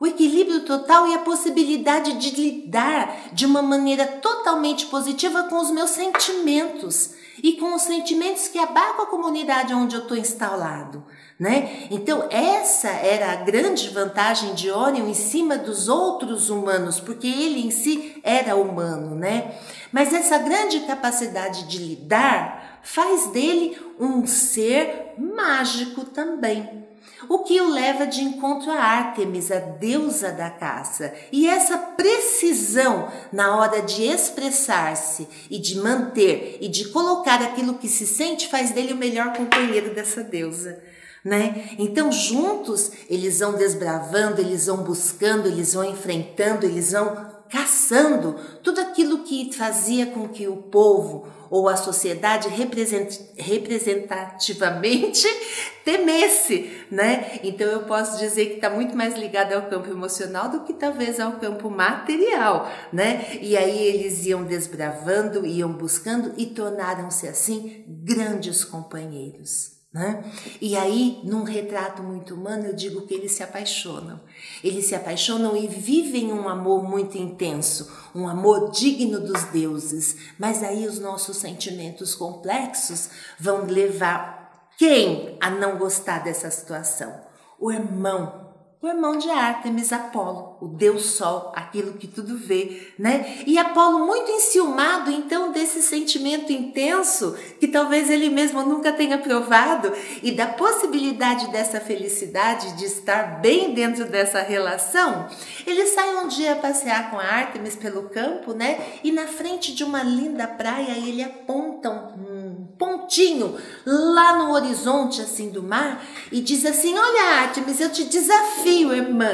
o 0.00 0.06
equilíbrio 0.06 0.66
total 0.66 1.06
e 1.06 1.14
a 1.14 1.20
possibilidade 1.20 2.14
de 2.18 2.30
lidar 2.38 3.32
de 3.32 3.46
uma 3.46 3.62
maneira 3.62 4.04
totalmente 4.04 4.86
positiva 4.86 5.44
com 5.44 5.56
os 5.56 5.70
meus 5.70 5.90
sentimentos 5.90 7.14
e 7.44 7.52
com 7.58 7.74
os 7.74 7.82
sentimentos 7.82 8.48
que 8.48 8.58
abarcam 8.58 9.04
a 9.04 9.06
comunidade 9.06 9.74
onde 9.74 9.94
eu 9.94 10.00
estou 10.00 10.16
instalado. 10.16 11.04
Né? 11.38 11.88
Então, 11.90 12.26
essa 12.30 12.88
era 12.88 13.32
a 13.32 13.36
grande 13.36 13.90
vantagem 13.90 14.54
de 14.54 14.70
Orion 14.70 15.06
em 15.06 15.12
cima 15.12 15.58
dos 15.58 15.86
outros 15.86 16.48
humanos, 16.48 17.00
porque 17.00 17.26
ele 17.26 17.66
em 17.66 17.70
si 17.70 18.18
era 18.24 18.56
humano. 18.56 19.14
Né? 19.14 19.58
Mas 19.92 20.14
essa 20.14 20.38
grande 20.38 20.80
capacidade 20.86 21.64
de 21.64 21.76
lidar 21.76 22.80
faz 22.82 23.26
dele 23.26 23.76
um 24.00 24.26
ser 24.26 25.12
mágico 25.18 26.06
também. 26.06 26.83
O 27.28 27.40
que 27.40 27.60
o 27.60 27.70
leva 27.70 28.06
de 28.06 28.22
encontro 28.22 28.70
a 28.70 28.76
Ártemis, 28.76 29.50
a 29.50 29.58
deusa 29.58 30.30
da 30.32 30.50
caça. 30.50 31.12
E 31.32 31.48
essa 31.48 31.76
precisão 31.76 33.08
na 33.32 33.56
hora 33.56 33.82
de 33.82 34.04
expressar-se 34.04 35.28
e 35.50 35.58
de 35.58 35.78
manter 35.78 36.58
e 36.60 36.68
de 36.68 36.88
colocar 36.88 37.42
aquilo 37.42 37.74
que 37.74 37.88
se 37.88 38.06
sente 38.06 38.48
faz 38.48 38.70
dele 38.70 38.92
o 38.92 38.96
melhor 38.96 39.32
companheiro 39.36 39.94
dessa 39.94 40.22
deusa. 40.22 40.82
Né? 41.24 41.70
Então, 41.78 42.12
juntos, 42.12 42.92
eles 43.08 43.40
vão 43.40 43.54
desbravando, 43.54 44.42
eles 44.42 44.66
vão 44.66 44.78
buscando, 44.78 45.48
eles 45.48 45.72
vão 45.72 45.84
enfrentando, 45.84 46.66
eles 46.66 46.92
vão 46.92 47.33
caçando 47.54 48.34
tudo 48.64 48.80
aquilo 48.80 49.22
que 49.22 49.52
fazia 49.52 50.06
com 50.06 50.28
que 50.28 50.48
o 50.48 50.56
povo 50.56 51.28
ou 51.48 51.68
a 51.68 51.76
sociedade 51.76 52.48
representativamente 52.48 55.28
temesse, 55.84 56.84
né? 56.90 57.38
Então 57.44 57.68
eu 57.68 57.84
posso 57.84 58.18
dizer 58.18 58.46
que 58.46 58.54
está 58.54 58.68
muito 58.68 58.96
mais 58.96 59.14
ligado 59.14 59.52
ao 59.52 59.70
campo 59.70 59.88
emocional 59.88 60.48
do 60.48 60.64
que 60.64 60.74
talvez 60.74 61.20
ao 61.20 61.34
campo 61.34 61.70
material, 61.70 62.68
né? 62.92 63.38
E 63.40 63.56
aí 63.56 63.86
eles 63.86 64.26
iam 64.26 64.42
desbravando, 64.42 65.46
iam 65.46 65.72
buscando 65.72 66.34
e 66.36 66.46
tornaram-se 66.46 67.28
assim 67.28 67.84
grandes 67.86 68.64
companheiros. 68.64 69.73
Né? 69.94 70.24
E 70.60 70.76
aí, 70.76 71.20
num 71.22 71.44
retrato 71.44 72.02
muito 72.02 72.34
humano, 72.34 72.66
eu 72.66 72.74
digo 72.74 73.06
que 73.06 73.14
eles 73.14 73.30
se 73.30 73.44
apaixonam. 73.44 74.20
Eles 74.62 74.86
se 74.86 74.94
apaixonam 74.96 75.56
e 75.56 75.68
vivem 75.68 76.32
um 76.32 76.48
amor 76.48 76.82
muito 76.82 77.16
intenso, 77.16 77.92
um 78.12 78.26
amor 78.26 78.72
digno 78.72 79.20
dos 79.20 79.44
deuses. 79.44 80.16
Mas 80.36 80.64
aí 80.64 80.84
os 80.84 80.98
nossos 80.98 81.36
sentimentos 81.36 82.12
complexos 82.16 83.08
vão 83.38 83.66
levar 83.66 84.68
quem 84.76 85.38
a 85.40 85.48
não 85.48 85.78
gostar 85.78 86.24
dessa 86.24 86.50
situação? 86.50 87.14
O 87.60 87.70
irmão 87.70 88.43
o 88.84 88.88
irmão 88.88 89.16
de 89.16 89.30
Ártemis, 89.30 89.94
Apolo, 89.94 90.58
o 90.60 90.68
deus 90.68 91.12
sol, 91.12 91.52
aquilo 91.56 91.94
que 91.94 92.06
tudo 92.06 92.36
vê, 92.36 92.92
né? 92.98 93.38
E 93.46 93.56
Apolo 93.56 94.04
muito 94.04 94.30
enciumado 94.30 95.10
então 95.10 95.52
desse 95.52 95.80
sentimento 95.80 96.52
intenso 96.52 97.34
que 97.58 97.66
talvez 97.66 98.10
ele 98.10 98.28
mesmo 98.28 98.62
nunca 98.62 98.92
tenha 98.92 99.16
provado 99.16 99.90
e 100.22 100.30
da 100.32 100.46
possibilidade 100.46 101.50
dessa 101.50 101.80
felicidade 101.80 102.76
de 102.76 102.84
estar 102.84 103.40
bem 103.40 103.72
dentro 103.72 104.04
dessa 104.04 104.42
relação, 104.42 105.30
ele 105.66 105.86
sai 105.86 106.16
um 106.16 106.28
dia 106.28 106.54
passear 106.56 107.10
com 107.10 107.18
a 107.18 107.24
Ártemis 107.24 107.76
pelo 107.76 108.10
campo, 108.10 108.52
né? 108.52 108.78
E 109.02 109.10
na 109.10 109.26
frente 109.26 109.74
de 109.74 109.82
uma 109.82 110.02
linda 110.02 110.46
praia 110.46 110.92
ele 110.92 111.22
aponta 111.22 111.88
um 111.88 112.33
pontinho 112.78 113.56
lá 113.86 114.38
no 114.38 114.52
horizonte 114.52 115.20
assim 115.20 115.50
do 115.50 115.62
mar 115.62 116.04
e 116.30 116.40
diz 116.40 116.64
assim: 116.64 116.96
"Olha, 116.96 117.42
Artemis, 117.42 117.80
eu 117.80 117.90
te 117.90 118.04
desafio, 118.04 118.94
irmã". 118.94 119.30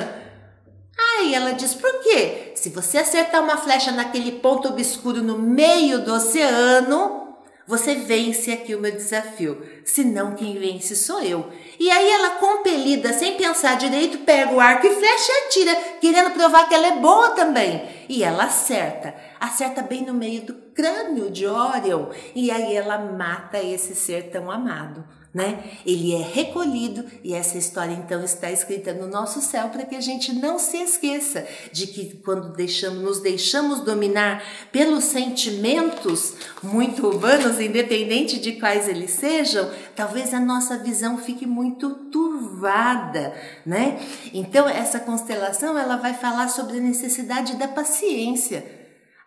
Aí 1.19 1.35
ela 1.35 1.53
diz: 1.53 1.75
"Por 1.75 2.01
quê? 2.01 2.53
Se 2.55 2.69
você 2.69 2.99
acertar 2.99 3.43
uma 3.43 3.57
flecha 3.57 3.91
naquele 3.91 4.33
ponto 4.33 4.69
obscuro 4.69 5.23
no 5.23 5.39
meio 5.39 6.05
do 6.05 6.13
oceano, 6.13 7.20
você 7.71 7.95
vence 7.95 8.51
aqui 8.51 8.75
o 8.75 8.81
meu 8.81 8.91
desafio. 8.91 9.65
Senão 9.85 10.35
quem 10.35 10.59
vence 10.59 10.97
sou 10.97 11.23
eu". 11.23 11.49
E 11.79 11.89
aí 11.89 12.11
ela, 12.11 12.31
compelida, 12.31 13.13
sem 13.13 13.37
pensar 13.37 13.79
direito, 13.79 14.19
pega 14.19 14.53
o 14.53 14.61
arco 14.61 14.87
e 14.87 14.91
flecha 14.91 15.33
e 15.33 15.47
atira, 15.47 15.75
querendo 16.01 16.33
provar 16.33 16.69
que 16.69 16.75
ela 16.75 16.89
é 16.89 16.97
boa 16.97 17.31
também. 17.31 17.89
E 18.09 18.25
ela 18.25 18.45
acerta, 18.45 19.15
acerta 19.39 19.83
bem 19.83 20.05
no 20.05 20.13
meio 20.13 20.43
do 20.43 20.55
crânio 20.75 21.31
de 21.31 21.47
Orion, 21.47 22.07
e 22.35 22.51
aí 22.51 22.75
ela 22.75 22.99
mata 22.99 23.59
esse 23.59 23.95
ser 23.95 24.31
tão 24.31 24.51
amado 24.51 25.20
né? 25.33 25.63
Ele 25.87 26.13
é 26.15 26.23
recolhido 26.23 27.05
e 27.23 27.35
essa 27.35 27.57
história 27.57 27.93
então 27.93 28.25
está 28.25 28.51
escrita 28.51 28.93
no 28.93 29.07
nosso 29.07 29.41
céu 29.41 29.69
para 29.69 29.85
que 29.85 29.95
a 29.95 30.01
gente 30.01 30.33
não 30.35 30.59
se 30.59 30.77
esqueça 30.79 31.47
de 31.71 31.87
que 31.87 32.17
quando 32.17 32.53
deixamos, 32.53 33.01
nos 33.01 33.21
deixamos 33.21 33.81
dominar 33.81 34.43
pelos 34.73 35.05
sentimentos 35.05 36.35
muito 36.63 37.09
humanos, 37.09 37.61
independente 37.61 38.41
de 38.41 38.53
quais 38.53 38.89
eles 38.89 39.13
sejam, 39.13 39.71
talvez 39.95 40.35
a 40.35 40.41
nossa 40.41 40.79
visão 40.79 41.17
fique 41.17 41.47
muito 41.47 41.91
turvada, 42.11 43.33
né? 43.65 44.01
Então 44.35 44.69
essa 44.69 44.99
constelação 44.99 45.79
ela 45.79 45.97
vai 45.97 46.15
falar 46.15 46.49
sobre 46.49 46.79
a 46.79 46.81
necessidade 46.81 47.55
da 47.55 47.69
paciência 47.69 48.80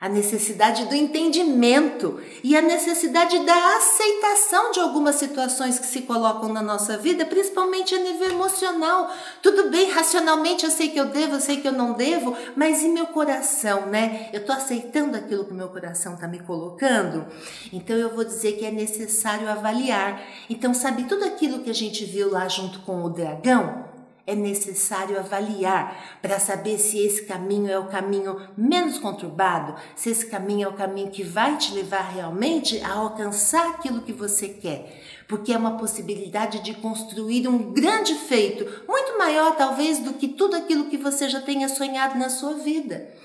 a 0.03 0.10
necessidade 0.10 0.83
do 0.88 0.95
entendimento 0.95 2.19
e 2.43 2.57
a 2.57 2.62
necessidade 2.62 3.39
da 3.45 3.77
aceitação 3.77 4.74
de 4.74 4.81
algumas 4.81 5.15
situações 5.15 5.79
que 5.79 5.86
se 5.86 6.01
colocam 6.01 6.51
na 6.51 6.62
nossa 6.62 6.98
vida, 6.98 7.25
principalmente 7.25 7.95
a 7.95 8.00
nível 8.00 8.31
emocional. 8.31 9.10
Tudo 9.41 9.69
bem, 9.69 9.89
racionalmente 9.89 10.65
eu 10.65 10.72
sei 10.72 10.89
que 10.89 11.00
eu 11.00 11.05
devo, 11.05 11.36
eu 11.36 11.39
sei 11.39 11.62
que 11.62 11.67
eu 11.69 11.72
não 11.72 11.93
devo, 11.93 12.36
mas 12.53 12.83
e 12.83 12.89
meu 12.89 13.05
coração, 13.07 13.86
né? 13.86 14.29
Eu 14.33 14.41
estou 14.41 14.53
aceitando 14.53 15.15
aquilo 15.15 15.45
que 15.45 15.53
meu 15.53 15.69
coração 15.69 16.15
está 16.15 16.27
me 16.27 16.39
colocando? 16.39 17.25
Então 17.72 17.95
eu 17.95 18.13
vou 18.13 18.25
dizer 18.25 18.57
que 18.57 18.65
é 18.65 18.72
necessário 18.72 19.50
avaliar. 19.50 20.22
Então, 20.50 20.74
sabe 20.74 21.05
tudo 21.05 21.24
aquilo 21.24 21.60
que 21.60 21.69
a 21.69 21.74
gente 21.74 22.03
viu 22.03 22.29
lá 22.29 22.50
junto 22.50 22.81
com 22.81 23.05
o 23.05 23.10
dragão? 23.10 23.93
É 24.25 24.34
necessário 24.34 25.20
avaliar 25.20 26.18
para 26.22 26.39
saber 26.39 26.77
se 26.77 26.98
esse 26.98 27.25
caminho 27.25 27.70
é 27.70 27.77
o 27.77 27.88
caminho 27.88 28.39
menos 28.56 28.98
conturbado, 28.98 29.75
se 29.96 30.10
esse 30.10 30.25
caminho 30.27 30.65
é 30.65 30.70
o 30.70 30.74
caminho 30.74 31.12
que 31.12 31.24
vai 31.24 31.58
te 31.58 31.74
levar 31.74 32.10
realmente 32.10 32.82
a 32.82 32.94
alcançar 32.94 33.72
aquilo 33.72 34.01
que 34.01 34.13
você 34.13 34.48
quer. 34.48 35.01
Porque 35.27 35.51
é 35.51 35.58
uma 35.58 35.77
possibilidade 35.77 36.60
de 36.60 36.74
construir 36.75 37.48
um 37.48 37.74
grande 37.74 38.15
feito, 38.15 38.65
muito 38.88 39.18
maior 39.18 39.56
talvez 39.56 40.00
do 40.00 40.13
que 40.13 40.27
tudo 40.30 40.56
aquilo 40.56 40.89
que 40.89 40.98
você 40.98 41.27
já 41.27 41.42
tenha 41.42 41.68
sonhado 41.68 42.18
na 42.18 42.30
sua 42.30 42.53
vida 42.53 43.23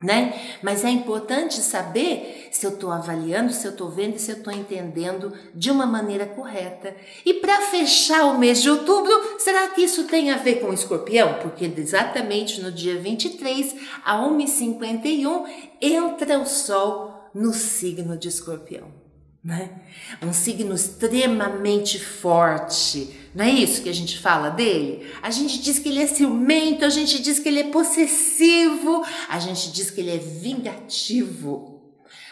né? 0.00 0.58
Mas 0.62 0.84
é 0.84 0.90
importante 0.90 1.56
saber 1.60 2.48
se 2.52 2.64
eu 2.64 2.70
estou 2.70 2.92
avaliando, 2.92 3.52
se 3.52 3.66
eu 3.66 3.72
estou 3.72 3.90
vendo 3.90 4.16
se 4.18 4.30
eu 4.30 4.36
estou 4.36 4.52
entendendo 4.52 5.32
de 5.54 5.70
uma 5.70 5.86
maneira 5.86 6.24
correta. 6.24 6.94
E 7.24 7.34
para 7.34 7.62
fechar 7.62 8.26
o 8.26 8.38
mês 8.38 8.62
de 8.62 8.70
outubro, 8.70 9.12
será 9.38 9.68
que 9.68 9.82
isso 9.82 10.04
tem 10.04 10.30
a 10.30 10.36
ver 10.36 10.60
com 10.60 10.68
o 10.68 10.74
escorpião? 10.74 11.34
Porque 11.42 11.64
exatamente 11.76 12.60
no 12.60 12.70
dia 12.70 13.00
23, 13.00 13.74
a 14.04 14.22
1h51, 14.22 15.46
entra 15.80 16.38
o 16.38 16.46
sol 16.46 17.30
no 17.34 17.52
signo 17.52 18.16
de 18.16 18.28
escorpião. 18.28 19.07
Né? 19.42 19.70
Um 20.20 20.32
signo 20.32 20.74
extremamente 20.74 21.98
forte, 21.98 23.16
não 23.34 23.44
é 23.44 23.50
isso 23.50 23.82
que 23.82 23.88
a 23.88 23.94
gente 23.94 24.18
fala 24.18 24.50
dele? 24.50 25.06
A 25.22 25.30
gente 25.30 25.60
diz 25.60 25.78
que 25.78 25.88
ele 25.88 26.02
é 26.02 26.06
ciumento, 26.06 26.84
a 26.84 26.88
gente 26.88 27.22
diz 27.22 27.38
que 27.38 27.48
ele 27.48 27.60
é 27.60 27.70
possessivo, 27.70 29.04
a 29.28 29.38
gente 29.38 29.70
diz 29.70 29.90
que 29.90 30.00
ele 30.00 30.10
é 30.10 30.18
vingativo. 30.18 31.80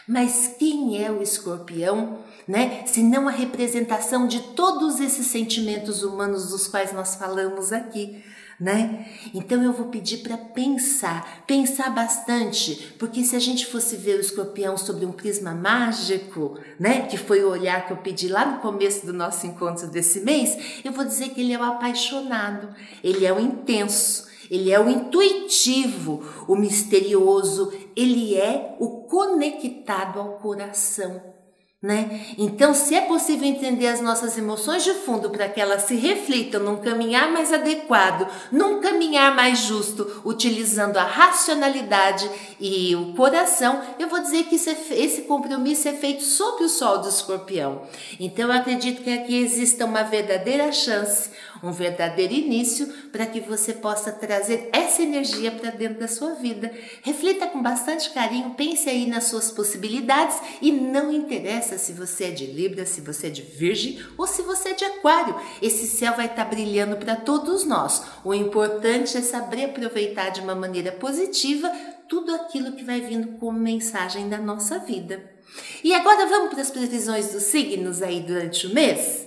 Mas 0.09 0.55
quem 0.59 1.03
é 1.03 1.11
o 1.11 1.23
escorpião, 1.23 2.19
né? 2.47 2.85
Se 2.87 3.03
não 3.03 3.29
a 3.29 3.33
representação 3.33 4.27
de 4.27 4.41
todos 4.41 5.01
esses 5.01 5.27
sentimentos 5.27 6.03
humanos 6.03 6.51
dos 6.51 6.69
quais 6.69 6.93
nós 6.93 7.15
falamos 7.15 7.73
aqui 7.73 8.23
né? 8.59 9.07
Então 9.35 9.63
eu 9.63 9.73
vou 9.73 9.87
pedir 9.89 10.19
para 10.19 10.37
pensar, 10.37 11.45
pensar 11.47 11.91
bastante, 11.91 12.95
porque 12.99 13.23
se 13.23 13.37
a 13.37 13.39
gente 13.39 13.67
fosse 13.67 13.97
ver 13.97 14.17
o 14.17 14.21
escorpião 14.21 14.77
sobre 14.77 15.05
um 15.05 15.13
prisma 15.13 15.53
mágico, 15.55 16.59
né, 16.79 17.03
que 17.03 17.19
foi 17.19 17.45
o 17.45 17.51
olhar 17.51 17.87
que 17.87 17.93
eu 17.93 17.99
pedi 17.99 18.29
lá 18.29 18.47
no 18.47 18.61
começo 18.61 19.05
do 19.05 19.13
nosso 19.13 19.47
encontro 19.47 19.87
desse 19.89 20.21
mês, 20.21 20.83
eu 20.85 20.93
vou 20.93 21.05
dizer 21.05 21.31
que 21.31 21.41
ele 21.41 21.53
é 21.53 21.59
o 21.59 21.63
apaixonado, 21.63 22.75
ele 23.05 23.27
é 23.27 23.33
o 23.33 23.39
intenso, 23.39 24.27
ele 24.51 24.71
é 24.73 24.81
o 24.81 24.89
intuitivo, 24.89 26.25
o 26.49 26.57
misterioso, 26.57 27.73
ele 27.95 28.37
é 28.37 28.77
o 28.79 29.03
conectado 29.03 30.19
ao 30.19 30.39
coração. 30.39 31.36
Né? 31.83 32.23
Então, 32.39 32.73
se 32.73 32.95
é 32.95 33.03
possível 33.03 33.47
entender 33.47 33.87
as 33.89 34.01
nossas 34.01 34.39
emoções 34.39 34.83
de 34.83 34.95
fundo 34.95 35.29
para 35.29 35.47
que 35.47 35.61
elas 35.61 35.83
se 35.83 35.95
reflitam 35.95 36.63
num 36.63 36.77
caminhar 36.77 37.31
mais 37.31 37.53
adequado, 37.53 38.27
num 38.51 38.81
caminhar 38.81 39.37
mais 39.37 39.59
justo, 39.59 40.23
utilizando 40.25 40.97
a 40.97 41.05
racionalidade 41.05 42.29
e 42.59 42.97
o 42.97 43.13
coração, 43.13 43.83
eu 43.99 44.09
vou 44.09 44.21
dizer 44.21 44.45
que 44.45 44.55
esse 44.57 45.23
compromisso 45.29 45.87
é 45.87 45.93
feito 45.93 46.25
sob 46.25 46.65
o 46.65 46.69
sol 46.69 46.99
do 46.99 47.11
escorpião. 47.11 47.83
Então, 48.19 48.47
eu 48.47 48.53
acredito 48.53 49.03
que 49.03 49.13
aqui 49.13 49.37
exista 49.37 49.85
uma 49.85 50.03
verdadeira 50.03 50.73
chance, 50.73 51.31
um 51.67 51.73
verdadeiro 51.73 52.33
início 52.33 52.87
para 53.11 53.27
que 53.27 53.41
você 53.41 53.73
possa 53.73 54.13
trazer 54.13 54.69
essa 54.73 55.03
energia 55.03 55.51
para 55.51 55.71
dentro 55.71 56.01
da 56.01 56.09
sua 56.09 56.35
vida. 56.35 56.73
Reflita 57.03 57.47
com 57.47 57.63
bastante 57.63 58.11
carinho, 58.11 58.55
pense 58.55 58.89
aí 58.89 59.07
nas 59.07 59.25
suas 59.25 59.51
possibilidades 59.51 60.39
e 60.61 60.71
não 60.73 61.13
interessa 61.13 61.79
se 61.79 61.93
você 61.93 62.25
é 62.25 62.31
de 62.31 62.47
Libra, 62.47 62.87
se 62.87 63.01
você 63.01 63.27
é 63.29 63.31
de 63.31 63.43
Virgem 63.43 64.01
ou 64.17 64.27
se 64.27 64.43
você 64.43 64.71
é 64.71 64.75
de 64.75 64.85
Aquário. 64.85 65.37
Esse 65.61 65.87
céu 65.87 66.15
vai 66.15 66.27
estar 66.27 66.45
tá 66.45 66.51
brilhando 66.51 66.97
para 66.97 67.17
todos 67.17 67.65
nós. 67.65 68.03
O 68.25 68.33
importante 68.33 69.17
é 69.17 69.23
saber 69.23 69.67
aproveitar 69.67 70.31
de 70.31 70.41
uma 70.41 70.55
maneira 70.55 70.93
positiva 70.93 71.71
tudo 72.09 72.35
aquilo 72.35 72.73
que 72.73 72.85
vai 72.85 73.01
vindo 73.01 73.39
como 73.39 73.59
mensagem 73.59 74.29
da 74.29 74.39
nossa 74.39 74.79
vida. 74.79 75.37
E 75.83 75.95
agora 75.95 76.27
vamos 76.27 76.51
para 76.51 76.63
as 76.63 76.71
previsões 76.71 77.33
dos 77.33 77.45
signos 77.45 78.03
aí 78.03 78.21
durante 78.21 78.67
o 78.67 78.75
mês? 78.75 79.26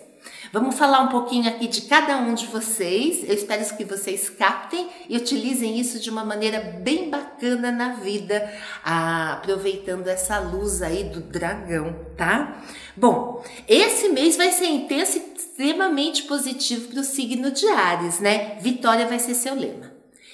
Vamos 0.51 0.79
falar 0.79 1.01
um 1.01 1.09
pouquinho 1.09 1.47
aqui 1.47 1.67
de 1.67 1.81
cada 1.81 2.17
um 2.17 2.33
de 2.33 2.47
vocês. 2.47 3.23
Eu 3.23 3.35
espero 3.35 3.63
que 3.77 3.85
vocês 3.85 4.29
captem 4.29 4.89
e 5.07 5.15
utilizem 5.15 5.79
isso 5.79 5.99
de 5.99 6.09
uma 6.09 6.25
maneira 6.25 6.59
bem 6.81 7.07
bacana 7.07 7.71
na 7.71 7.93
vida, 7.93 8.51
aproveitando 8.83 10.07
essa 10.07 10.39
luz 10.39 10.81
aí 10.81 11.03
do 11.03 11.21
dragão, 11.21 11.95
tá? 12.17 12.63
Bom, 12.97 13.43
esse 13.67 14.09
mês 14.09 14.37
vai 14.37 14.51
ser 14.51 14.65
intenso 14.65 15.19
e 15.19 15.37
extremamente 15.37 16.23
positivo 16.23 16.87
para 16.87 17.01
o 17.01 17.03
signo 17.03 17.51
de 17.51 17.67
Ares, 17.67 18.19
né? 18.19 18.57
Vitória 18.59 19.05
vai 19.05 19.19
ser 19.19 19.35
seu 19.35 19.53
lema. 19.53 19.91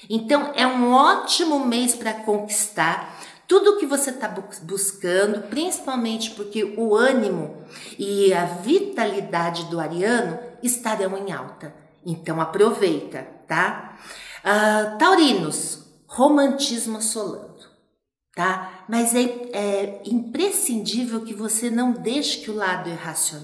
Então, 0.08 0.52
é 0.54 0.66
um 0.66 0.92
ótimo 0.92 1.66
mês 1.66 1.94
para 1.94 2.14
conquistar 2.14 3.18
tudo 3.46 3.78
que 3.78 3.86
você 3.86 4.10
está 4.10 4.28
buscando, 4.62 5.48
principalmente 5.48 6.32
porque 6.32 6.74
o 6.76 6.94
ânimo 6.94 7.64
e 7.98 8.32
a 8.32 8.44
vitalidade 8.44 9.64
do 9.66 9.78
ariano 9.78 10.38
estarão 10.62 11.16
em 11.16 11.32
alta. 11.32 11.74
Então 12.04 12.40
aproveita, 12.40 13.26
tá? 13.46 13.98
Uh, 14.44 14.98
taurinos, 14.98 15.84
romantismo 16.06 16.98
assolando, 16.98 17.64
tá? 18.34 18.84
Mas 18.88 19.14
é, 19.14 19.22
é, 19.52 20.02
imprescindível 20.04 21.22
que 21.22 21.34
você 21.34 21.70
não 21.70 21.92
deixe 21.92 22.38
que 22.38 22.50
o 22.50 22.54
lado 22.54 22.88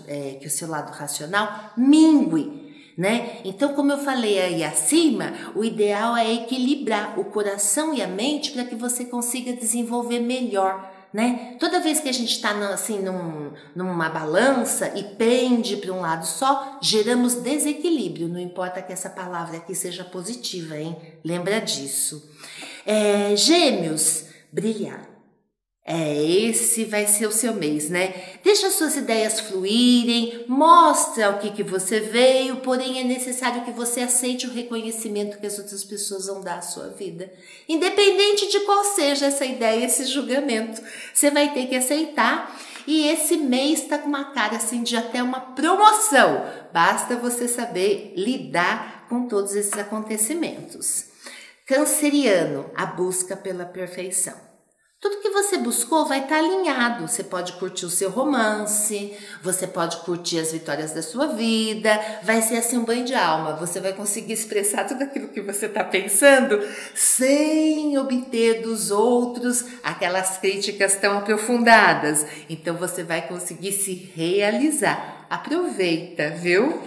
é, 0.07 0.35
que 0.35 0.47
o 0.47 0.51
seu 0.51 0.69
lado 0.69 0.93
racional 0.93 1.73
mingue 1.77 2.62
né? 2.97 3.41
Então, 3.45 3.75
como 3.75 3.93
eu 3.93 3.99
falei 3.99 4.41
aí 4.41 4.65
acima, 4.65 5.33
o 5.55 5.65
ideal 5.65 6.17
é 6.17 6.33
equilibrar 6.33 7.19
o 7.19 7.25
coração 7.25 7.95
e 7.95 8.03
a 8.03 8.07
mente 8.07 8.53
para 8.53 8.65
que 8.65 8.75
você 8.75 9.05
consiga 9.05 9.53
desenvolver 9.53 10.21
melhor. 10.21 10.91
Né? 11.13 11.57
Toda 11.61 11.81
vez 11.81 12.01
que 12.01 12.09
a 12.09 12.13
gente 12.13 12.33
está 12.33 12.53
assim 12.73 12.99
num, 13.01 13.53
numa 13.77 14.09
balança 14.09 14.93
e 14.97 15.03
pende 15.03 15.77
para 15.77 15.93
um 15.93 16.01
lado 16.01 16.27
só, 16.27 16.79
geramos 16.81 17.35
desequilíbrio. 17.35 18.29
Não 18.29 18.41
importa 18.41 18.81
que 18.81 18.95
essa 18.95 19.11
palavra 19.11 19.59
aqui 19.59 19.75
seja 19.75 20.05
positiva, 20.05 20.79
hein? 20.79 20.97
Lembra 21.23 21.61
disso. 21.61 22.31
É, 22.87 23.37
gêmeos, 23.37 24.25
brilhar. 24.51 25.12
É, 25.85 26.17
esse 26.25 26.85
vai 26.85 27.09
ser 27.09 27.27
o 27.27 27.33
seu 27.33 27.53
mês, 27.55 27.91
né? 27.91 28.15
Deixa 28.45 28.71
suas 28.71 28.95
ideias 28.95 29.41
fluírem, 29.41 30.45
mostra 30.47 31.31
o 31.31 31.39
que, 31.41 31.51
que 31.51 31.65
você 31.65 31.99
veio, 31.99 32.59
porém 32.59 33.01
é 33.01 33.05
necessário 33.05 33.65
que 33.65 33.73
você 33.73 34.01
aceite 34.01 34.47
o 34.47 34.53
reconhecimento 34.53 35.39
que 35.39 35.47
as 35.47 35.59
outras 35.59 35.83
pessoas 35.83 36.27
vão 36.27 36.41
dar 36.41 36.59
à 36.59 36.63
sua 36.63 36.91
vida. 36.91 37.33
Independente 37.69 38.49
de 38.49 38.61
qual 38.61 38.85
seja 38.85 39.27
essa 39.27 39.45
ideia, 39.45 39.85
esse 39.85 40.07
julgamento, 40.07 40.81
você 41.13 41.33
vai 41.33 41.53
ter 41.53 41.67
que 41.67 41.75
aceitar. 41.75 42.57
E 42.87 43.09
esse 43.09 43.37
mês 43.37 43.83
está 43.83 43.99
com 43.99 44.09
uma 44.09 44.33
cara 44.33 44.57
assim 44.57 44.85
de 44.85 44.97
até 44.97 45.21
uma 45.21 45.41
promoção. 45.41 46.47
Basta 46.73 47.17
você 47.17 47.49
saber 47.49 48.13
lidar 48.17 49.07
com 49.09 49.27
todos 49.27 49.55
esses 49.57 49.73
acontecimentos. 49.75 51.07
Canceriano, 51.67 52.71
a 52.75 52.87
busca 52.87 53.37
pela 53.37 53.65
perfeição. 53.65 54.52
Tudo 55.03 55.19
que 55.19 55.31
você 55.31 55.59
buscou 55.59 56.07
vai 56.07 56.21
estar 56.21 56.37
tá 56.37 56.39
alinhado. 56.39 57.09
Você 57.09 57.25
pode 57.25 57.55
curtir 57.55 57.87
o 57.87 57.91
seu 57.91 58.09
romance, 58.09 59.13
você 59.43 59.67
pode 59.67 59.97
curtir 59.97 60.39
as 60.39 60.53
vitórias 60.53 60.93
da 60.93 61.03
sua 61.03 61.27
vida, 61.27 62.01
vai 62.23 62.41
ser 62.41 62.59
assim 62.59 62.79
um 62.79 62.85
banho 62.85 63.05
de 63.05 63.13
alma. 63.13 63.57
Você 63.57 63.81
vai 63.81 63.93
conseguir 63.95 64.35
expressar 64.35 64.87
tudo 64.87 65.03
aquilo 65.03 65.27
que 65.27 65.41
você 65.41 65.67
está 65.67 65.83
pensando 65.83 66.65
sem 66.95 67.99
obter 67.99 68.63
dos 68.63 68.93
outros 68.93 69.65
aquelas 69.83 70.39
críticas 70.39 70.95
tão 70.95 71.19
aprofundadas. 71.19 72.25
Então 72.49 72.77
você 72.77 73.03
vai 73.03 73.27
conseguir 73.27 73.73
se 73.73 74.13
realizar. 74.15 75.27
Aproveita, 75.29 76.31
viu? 76.31 76.81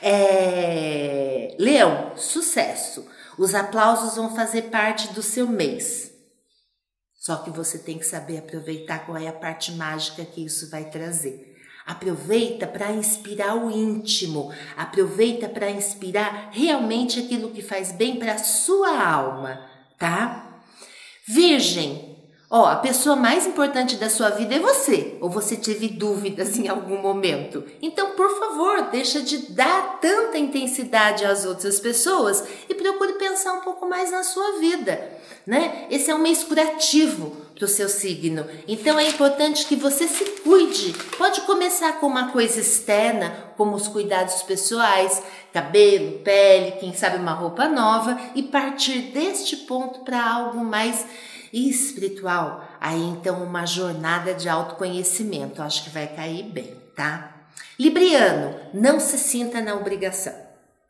É... 0.00 1.56
Leão, 1.58 2.12
sucesso. 2.14 3.08
Os 3.36 3.56
aplausos 3.56 4.14
vão 4.14 4.36
fazer 4.36 4.62
parte 4.70 5.12
do 5.12 5.20
seu 5.20 5.48
mês. 5.48 6.15
Só 7.26 7.38
que 7.38 7.50
você 7.50 7.76
tem 7.76 7.98
que 7.98 8.06
saber 8.06 8.38
aproveitar 8.38 9.04
qual 9.04 9.18
é 9.18 9.26
a 9.26 9.32
parte 9.32 9.72
mágica 9.72 10.24
que 10.24 10.44
isso 10.44 10.70
vai 10.70 10.84
trazer. 10.84 11.56
Aproveita 11.84 12.68
para 12.68 12.92
inspirar 12.92 13.56
o 13.56 13.68
íntimo, 13.68 14.52
aproveita 14.76 15.48
para 15.48 15.68
inspirar 15.68 16.50
realmente 16.52 17.18
aquilo 17.18 17.50
que 17.50 17.62
faz 17.62 17.90
bem 17.90 18.20
para 18.20 18.34
a 18.34 18.38
sua 18.38 19.04
alma, 19.04 19.68
tá? 19.98 20.62
Virgem, 21.26 22.05
Ó, 22.48 22.64
a 22.64 22.76
pessoa 22.76 23.16
mais 23.16 23.44
importante 23.44 23.96
da 23.96 24.08
sua 24.08 24.30
vida 24.30 24.54
é 24.54 24.60
você, 24.60 25.16
ou 25.20 25.28
você 25.28 25.56
teve 25.56 25.88
dúvidas 25.88 26.56
em 26.56 26.68
algum 26.68 27.02
momento. 27.02 27.64
Então, 27.82 28.10
por 28.10 28.38
favor, 28.38 28.82
deixa 28.90 29.20
de 29.20 29.50
dar 29.52 29.98
tanta 30.00 30.38
intensidade 30.38 31.24
às 31.24 31.44
outras 31.44 31.80
pessoas 31.80 32.44
e 32.68 32.74
procure 32.74 33.14
pensar 33.14 33.52
um 33.54 33.62
pouco 33.62 33.88
mais 33.88 34.12
na 34.12 34.22
sua 34.22 34.60
vida, 34.60 35.10
né? 35.44 35.86
Esse 35.90 36.10
é 36.10 36.14
um 36.14 36.18
mês 36.18 36.44
curativo 36.44 37.36
para 37.56 37.64
o 37.64 37.68
seu 37.68 37.88
signo. 37.88 38.46
Então 38.68 38.98
é 38.98 39.08
importante 39.08 39.66
que 39.66 39.74
você 39.74 40.06
se 40.06 40.24
cuide. 40.42 40.92
Pode 41.16 41.40
começar 41.40 41.94
com 41.94 42.06
uma 42.06 42.30
coisa 42.30 42.60
externa, 42.60 43.34
como 43.56 43.74
os 43.74 43.88
cuidados 43.88 44.42
pessoais, 44.42 45.20
cabelo, 45.52 46.18
pele, 46.18 46.72
quem 46.72 46.94
sabe 46.94 47.16
uma 47.16 47.32
roupa 47.32 47.66
nova, 47.66 48.20
e 48.34 48.42
partir 48.42 49.10
deste 49.10 49.56
ponto 49.56 50.00
para 50.00 50.22
algo 50.22 50.62
mais 50.62 51.04
espiritual, 51.52 52.68
aí 52.80 53.02
então 53.02 53.42
uma 53.42 53.66
jornada 53.66 54.34
de 54.34 54.48
autoconhecimento, 54.48 55.62
acho 55.62 55.84
que 55.84 55.90
vai 55.90 56.06
cair 56.06 56.44
bem, 56.44 56.76
tá? 56.94 57.48
Libriano, 57.78 58.54
não 58.72 58.98
se 58.98 59.18
sinta 59.18 59.60
na 59.60 59.74
obrigação. 59.74 60.34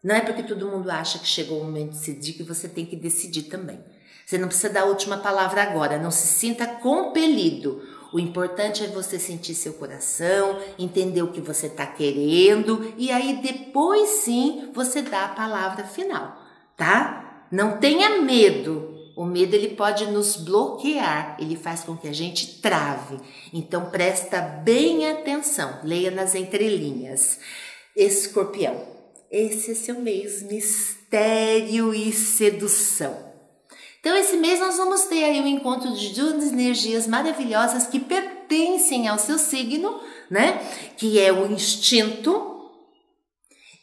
Não 0.03 0.15
é 0.15 0.21
porque 0.21 0.43
todo 0.43 0.69
mundo 0.69 0.89
acha 0.91 1.19
que 1.19 1.27
chegou 1.27 1.61
o 1.61 1.65
momento 1.65 1.91
de 1.91 1.99
decidir 1.99 2.35
que 2.35 2.45
você 2.45 2.69
tem 2.69 2.87
que 2.87 2.95
decidir 2.95 3.45
também. 3.45 3.81
Você 4.25 4.39
não 4.39 4.49
precisa 4.49 4.73
dar 4.73 4.83
a 4.83 4.87
última 4.87 5.19
palavra 5.19 5.63
agora, 5.63 5.99
não 5.99 6.11
se 6.11 6.27
sinta 6.27 6.67
compelido. 6.67 7.83
O 8.13 8.21
importante 8.21 8.85
é 8.85 8.89
você 8.89 9.19
sentir 9.19 9.55
seu 9.55 9.75
coração, 9.75 10.61
entender 10.79 11.23
o 11.23 11.33
que 11.33 11.41
você 11.41 11.67
está 11.67 11.87
querendo 11.87 12.95
e 12.97 13.11
aí 13.11 13.41
depois 13.43 14.09
sim 14.09 14.71
você 14.73 15.03
dá 15.03 15.25
a 15.25 15.35
palavra 15.35 15.85
final, 15.85 16.41
tá? 16.77 17.47
Não 17.51 17.79
tenha 17.79 18.23
medo 18.23 18.96
o 19.17 19.25
medo 19.25 19.55
ele 19.55 19.69
pode 19.69 20.05
nos 20.07 20.37
bloquear, 20.37 21.39
ele 21.41 21.57
faz 21.57 21.83
com 21.83 21.97
que 21.97 22.07
a 22.07 22.13
gente 22.13 22.61
trave. 22.61 23.19
Então 23.51 23.89
presta 23.91 24.41
bem 24.41 25.09
atenção, 25.09 25.81
leia 25.83 26.11
nas 26.11 26.35
entrelinhas. 26.35 27.41
Escorpião, 27.97 28.79
esse 29.31 29.71
é 29.71 29.75
seu 29.75 29.99
mês 29.99 30.43
mistério 30.43 31.95
e 31.95 32.13
sedução. 32.13 33.17
Então 34.01 34.15
esse 34.17 34.37
mês 34.37 34.61
nós 34.61 34.77
vamos 34.77 35.05
ter 35.05 35.25
aí 35.25 35.41
um 35.41 35.47
encontro 35.47 35.93
de 35.97 36.11
duas 36.11 36.53
energias 36.53 37.07
maravilhosas 37.07 37.87
que 37.87 37.99
pertencem 37.99 39.09
ao 39.09 39.19
seu 39.19 39.39
signo, 39.39 39.99
né? 40.31 40.61
Que 40.99 41.19
é 41.19 41.33
o 41.33 41.51
instinto 41.51 42.56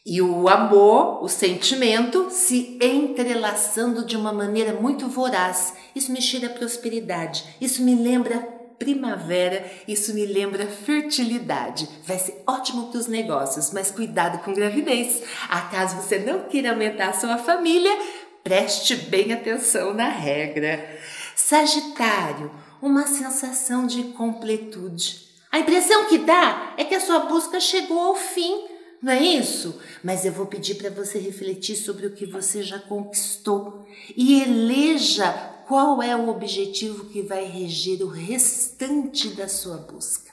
e 0.05 0.21
o 0.21 0.49
amor, 0.49 1.23
o 1.23 1.29
sentimento, 1.29 2.27
se 2.29 2.77
entrelaçando 2.81 4.05
de 4.05 4.17
uma 4.17 4.33
maneira 4.33 4.73
muito 4.73 5.07
voraz. 5.07 5.73
Isso 5.95 6.11
me 6.11 6.21
cheira 6.21 6.49
prosperidade, 6.49 7.45
isso 7.61 7.81
me 7.81 7.95
lembra 7.95 8.39
primavera, 8.77 9.65
isso 9.87 10.13
me 10.13 10.25
lembra 10.25 10.67
fertilidade. 10.67 11.87
Vai 12.05 12.19
ser 12.19 12.43
ótimo 12.45 12.87
para 12.87 12.99
os 12.99 13.07
negócios, 13.07 13.71
mas 13.71 13.91
cuidado 13.91 14.43
com 14.43 14.53
gravidez. 14.53 15.23
Acaso 15.47 15.95
você 15.95 16.19
não 16.19 16.49
queira 16.49 16.71
aumentar 16.71 17.09
a 17.09 17.13
sua 17.13 17.37
família, 17.37 17.97
preste 18.43 18.95
bem 18.95 19.31
atenção 19.31 19.93
na 19.93 20.09
regra. 20.09 20.99
Sagitário, 21.33 22.51
uma 22.81 23.07
sensação 23.07 23.87
de 23.87 24.03
completude. 24.03 25.23
A 25.49 25.59
impressão 25.59 26.05
que 26.05 26.17
dá 26.17 26.73
é 26.75 26.83
que 26.83 26.95
a 26.95 26.99
sua 26.99 27.19
busca 27.19 27.61
chegou 27.61 27.99
ao 28.01 28.15
fim 28.15 28.72
não 29.03 29.11
é 29.11 29.21
isso? 29.21 29.77
Mas 30.01 30.23
eu 30.23 30.31
vou 30.31 30.45
pedir 30.45 30.75
para 30.75 30.89
você 30.89 31.19
refletir 31.19 31.75
sobre 31.75 32.07
o 32.07 32.11
que 32.11 32.25
você 32.25 32.63
já 32.63 32.79
conquistou 32.79 33.85
e 34.15 34.41
eleja 34.41 35.29
qual 35.67 36.01
é 36.01 36.15
o 36.15 36.29
objetivo 36.29 37.09
que 37.09 37.21
vai 37.21 37.43
reger 37.43 38.01
o 38.01 38.07
restante 38.07 39.27
da 39.29 39.49
sua 39.49 39.75
busca. 39.75 40.31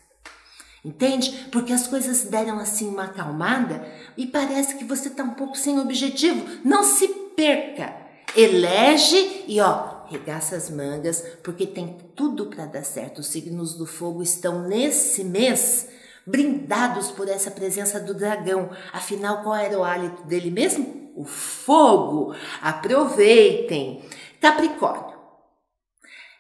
Entende? 0.85 1.49
Porque 1.51 1.73
as 1.73 1.89
coisas 1.89 2.23
deram 2.23 2.61
assim 2.61 2.89
uma 2.89 3.07
acalmada 3.07 3.85
e 4.17 4.25
parece 4.25 4.77
que 4.77 4.85
você 4.85 5.09
está 5.09 5.25
um 5.25 5.35
pouco 5.35 5.59
sem 5.59 5.81
objetivo. 5.81 6.47
Não 6.65 6.85
se 6.85 7.09
perca. 7.35 7.93
Elege 8.37 9.47
e 9.49 9.61
ó, 9.61 10.07
regaça 10.07 10.55
as 10.55 10.71
mangas, 10.71 11.25
porque 11.43 11.67
tem 11.67 11.99
tudo 12.15 12.47
para 12.47 12.67
dar 12.67 12.85
certo. 12.85 13.19
Os 13.19 13.27
signos 13.27 13.75
do 13.75 13.85
fogo 13.85 14.23
estão 14.23 14.63
nesse 14.69 15.25
mês 15.25 15.89
brindados 16.27 17.11
por 17.11 17.29
essa 17.29 17.51
presença 17.51 18.01
do 18.01 18.15
dragão. 18.15 18.71
Afinal, 18.93 19.43
qual 19.43 19.57
era 19.57 19.79
o 19.79 19.85
hálito 19.85 20.23
dele 20.25 20.51
mesmo? 20.51 21.13
O 21.17 21.25
fogo. 21.25 22.35
Aproveitem. 22.61 24.05
Capricórnio. 24.41 25.19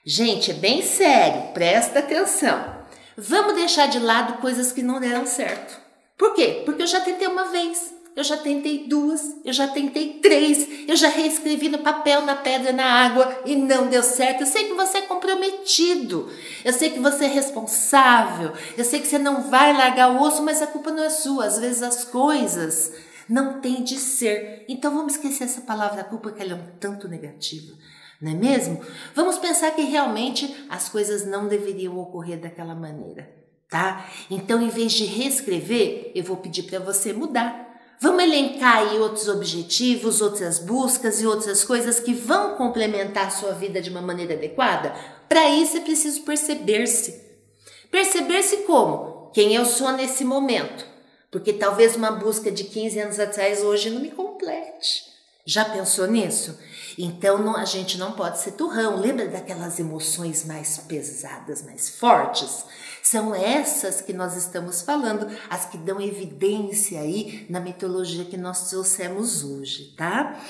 Gente, 0.04 0.50
é 0.50 0.54
bem 0.54 0.82
sério, 0.82 1.52
presta 1.52 1.98
atenção. 1.98 2.80
Vamos 3.16 3.54
deixar 3.54 3.86
de 3.86 3.98
lado 3.98 4.40
coisas 4.40 4.72
que 4.72 4.82
não 4.82 4.98
deram 4.98 5.26
certo. 5.26 5.78
Por 6.16 6.34
quê? 6.34 6.62
Porque 6.64 6.82
eu 6.82 6.86
já 6.86 7.00
tentei 7.00 7.26
uma 7.26 7.44
vez, 7.44 7.92
eu 8.16 8.24
já 8.24 8.36
tentei 8.36 8.86
duas, 8.86 9.36
eu 9.44 9.52
já 9.52 9.68
tentei 9.68 10.14
três, 10.14 10.88
eu 10.88 10.96
já 10.96 11.08
reescrevi 11.08 11.68
no 11.68 11.78
papel, 11.78 12.22
na 12.22 12.34
pedra, 12.34 12.72
na 12.72 12.84
água 12.84 13.42
e 13.46 13.54
não 13.56 13.86
deu 13.86 14.02
certo. 14.02 14.40
Eu 14.40 14.46
sei 14.46 14.64
que 14.64 14.74
você 14.74 14.98
é 14.98 15.02
comprometido, 15.02 16.28
eu 16.64 16.72
sei 16.72 16.90
que 16.90 16.98
você 16.98 17.26
é 17.26 17.28
responsável, 17.28 18.52
eu 18.76 18.84
sei 18.84 19.00
que 19.00 19.06
você 19.06 19.18
não 19.18 19.42
vai 19.48 19.72
largar 19.72 20.10
o 20.10 20.20
osso, 20.20 20.42
mas 20.42 20.60
a 20.60 20.66
culpa 20.66 20.90
não 20.90 21.04
é 21.04 21.10
sua. 21.10 21.46
Às 21.46 21.58
vezes 21.58 21.82
as 21.82 22.04
coisas 22.04 22.92
não 23.28 23.60
têm 23.60 23.82
de 23.82 23.96
ser. 23.96 24.64
Então 24.68 24.94
vamos 24.94 25.14
esquecer 25.14 25.44
essa 25.44 25.60
palavra 25.60 26.04
culpa 26.04 26.32
que 26.32 26.42
ela 26.42 26.52
é 26.52 26.56
um 26.56 26.66
tanto 26.78 27.08
negativa. 27.08 27.72
Não 28.20 28.32
é 28.32 28.34
mesmo? 28.34 28.80
Vamos 29.14 29.38
pensar 29.38 29.70
que 29.70 29.82
realmente 29.82 30.66
as 30.68 30.88
coisas 30.88 31.24
não 31.24 31.48
deveriam 31.48 31.98
ocorrer 31.98 32.38
daquela 32.38 32.74
maneira, 32.74 33.30
tá? 33.68 34.06
Então, 34.30 34.60
em 34.60 34.68
vez 34.68 34.92
de 34.92 35.06
reescrever, 35.06 36.12
eu 36.14 36.22
vou 36.22 36.36
pedir 36.36 36.64
para 36.64 36.78
você 36.78 37.14
mudar. 37.14 37.69
Vamos 38.02 38.24
elencar 38.24 38.78
aí 38.78 38.98
outros 38.98 39.28
objetivos, 39.28 40.22
outras 40.22 40.58
buscas 40.58 41.20
e 41.20 41.26
outras 41.26 41.62
coisas 41.62 42.00
que 42.00 42.14
vão 42.14 42.56
complementar 42.56 43.26
a 43.26 43.30
sua 43.30 43.52
vida 43.52 43.78
de 43.82 43.90
uma 43.90 44.00
maneira 44.00 44.32
adequada? 44.32 44.94
Para 45.28 45.50
isso 45.50 45.76
é 45.76 45.80
preciso 45.80 46.22
perceber-se. 46.22 47.20
Perceber-se 47.90 48.58
como? 48.58 49.30
Quem 49.34 49.54
eu 49.54 49.66
sou 49.66 49.92
nesse 49.92 50.24
momento. 50.24 50.86
Porque 51.30 51.52
talvez 51.52 51.94
uma 51.94 52.10
busca 52.10 52.50
de 52.50 52.64
15 52.64 52.98
anos 52.98 53.20
atrás 53.20 53.62
hoje 53.62 53.90
não 53.90 54.00
me 54.00 54.10
complete. 54.10 55.04
Já 55.44 55.66
pensou 55.66 56.06
nisso? 56.06 56.58
Então 56.96 57.38
não, 57.38 57.54
a 57.54 57.66
gente 57.66 57.98
não 57.98 58.12
pode 58.12 58.38
ser 58.38 58.52
turrão. 58.52 58.96
Lembra 58.96 59.28
daquelas 59.28 59.78
emoções 59.78 60.44
mais 60.44 60.78
pesadas, 60.78 61.62
mais 61.62 61.90
fortes? 61.90 62.64
São 63.10 63.34
essas 63.34 64.00
que 64.00 64.12
nós 64.12 64.36
estamos 64.36 64.82
falando, 64.82 65.26
as 65.48 65.66
que 65.66 65.76
dão 65.76 66.00
evidência 66.00 67.00
aí 67.00 67.44
na 67.50 67.58
mitologia 67.58 68.24
que 68.24 68.36
nós 68.36 68.70
trouxemos 68.70 69.42
hoje, 69.42 69.96
tá? 69.96 70.40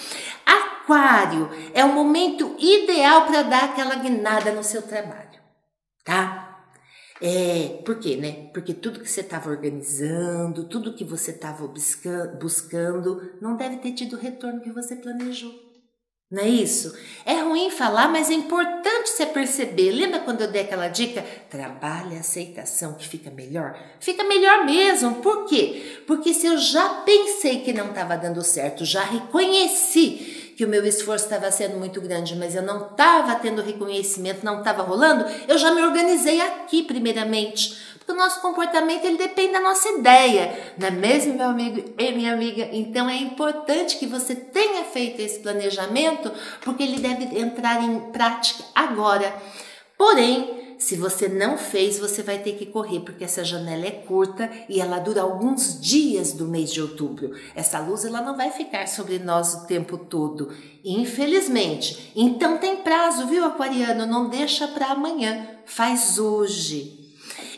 Aquário 0.44 1.48
é 1.72 1.82
o 1.82 1.94
momento 1.94 2.54
ideal 2.58 3.24
para 3.24 3.44
dar 3.44 3.64
aquela 3.64 3.94
guinada 3.94 4.52
no 4.52 4.62
seu 4.62 4.82
trabalho, 4.82 5.40
tá? 6.04 6.66
É, 7.18 7.80
por 7.82 7.98
quê, 7.98 8.16
né? 8.16 8.50
Porque 8.52 8.74
tudo 8.74 9.00
que 9.00 9.08
você 9.08 9.22
estava 9.22 9.48
organizando, 9.48 10.68
tudo 10.68 10.94
que 10.94 11.04
você 11.04 11.30
estava 11.30 11.66
buscando, 12.38 13.38
não 13.40 13.56
deve 13.56 13.78
ter 13.78 13.92
tido 13.92 14.16
o 14.16 14.20
retorno 14.20 14.60
que 14.60 14.70
você 14.70 14.96
planejou. 14.96 15.69
Não 16.30 16.44
é 16.44 16.48
isso? 16.48 16.96
É 17.26 17.40
ruim 17.40 17.70
falar, 17.70 18.08
mas 18.08 18.30
é 18.30 18.34
importante 18.34 19.10
você 19.10 19.26
perceber. 19.26 19.90
Lembra 19.90 20.20
quando 20.20 20.42
eu 20.42 20.48
dei 20.48 20.62
aquela 20.62 20.86
dica? 20.86 21.24
Trabalhe 21.50 22.16
a 22.16 22.20
aceitação 22.20 22.94
que 22.94 23.08
fica 23.08 23.32
melhor? 23.32 23.76
Fica 23.98 24.22
melhor 24.22 24.64
mesmo. 24.64 25.16
Por 25.16 25.46
quê? 25.46 26.04
Porque 26.06 26.32
se 26.32 26.46
eu 26.46 26.56
já 26.56 26.88
pensei 27.04 27.62
que 27.62 27.72
não 27.72 27.88
estava 27.88 28.16
dando 28.16 28.44
certo, 28.44 28.84
já 28.84 29.02
reconheci 29.02 30.52
que 30.56 30.64
o 30.64 30.68
meu 30.68 30.84
esforço 30.86 31.24
estava 31.24 31.50
sendo 31.50 31.78
muito 31.78 32.00
grande, 32.00 32.36
mas 32.36 32.54
eu 32.54 32.62
não 32.62 32.86
estava 32.86 33.34
tendo 33.36 33.62
reconhecimento, 33.62 34.44
não 34.44 34.58
estava 34.58 34.82
rolando, 34.82 35.24
eu 35.48 35.58
já 35.58 35.74
me 35.74 35.82
organizei 35.82 36.40
aqui 36.42 36.82
primeiramente 36.82 37.76
o 38.10 38.16
nosso 38.16 38.40
comportamento 38.40 39.04
ele 39.04 39.16
depende 39.18 39.52
da 39.52 39.60
nossa 39.60 39.88
ideia, 39.88 40.74
não 40.78 40.88
é 40.88 40.90
mesmo, 40.90 41.34
meu 41.34 41.48
amigo 41.48 41.92
e 41.98 42.12
minha 42.12 42.32
amiga? 42.32 42.68
Então 42.72 43.08
é 43.08 43.16
importante 43.16 43.98
que 43.98 44.06
você 44.06 44.34
tenha 44.34 44.84
feito 44.84 45.20
esse 45.20 45.40
planejamento, 45.40 46.30
porque 46.62 46.82
ele 46.82 46.98
deve 46.98 47.38
entrar 47.38 47.82
em 47.82 47.98
prática 48.12 48.64
agora. 48.74 49.34
Porém, 49.96 50.60
se 50.80 50.96
você 50.96 51.28
não 51.28 51.58
fez, 51.58 51.98
você 51.98 52.22
vai 52.22 52.38
ter 52.38 52.54
que 52.54 52.64
correr, 52.64 53.00
porque 53.00 53.22
essa 53.22 53.44
janela 53.44 53.84
é 53.84 53.90
curta 53.90 54.50
e 54.66 54.80
ela 54.80 54.98
dura 54.98 55.20
alguns 55.20 55.78
dias 55.78 56.32
do 56.32 56.46
mês 56.46 56.72
de 56.72 56.80
outubro. 56.80 57.34
Essa 57.54 57.78
luz 57.80 58.06
ela 58.06 58.22
não 58.22 58.34
vai 58.34 58.50
ficar 58.50 58.88
sobre 58.88 59.18
nós 59.18 59.52
o 59.52 59.66
tempo 59.66 59.98
todo, 59.98 60.50
infelizmente. 60.82 62.10
Então 62.16 62.56
tem 62.56 62.76
prazo, 62.76 63.26
viu, 63.26 63.44
aquariano? 63.44 64.06
Não 64.06 64.30
deixa 64.30 64.66
para 64.68 64.86
amanhã, 64.86 65.48
faz 65.66 66.18
hoje. 66.18 66.99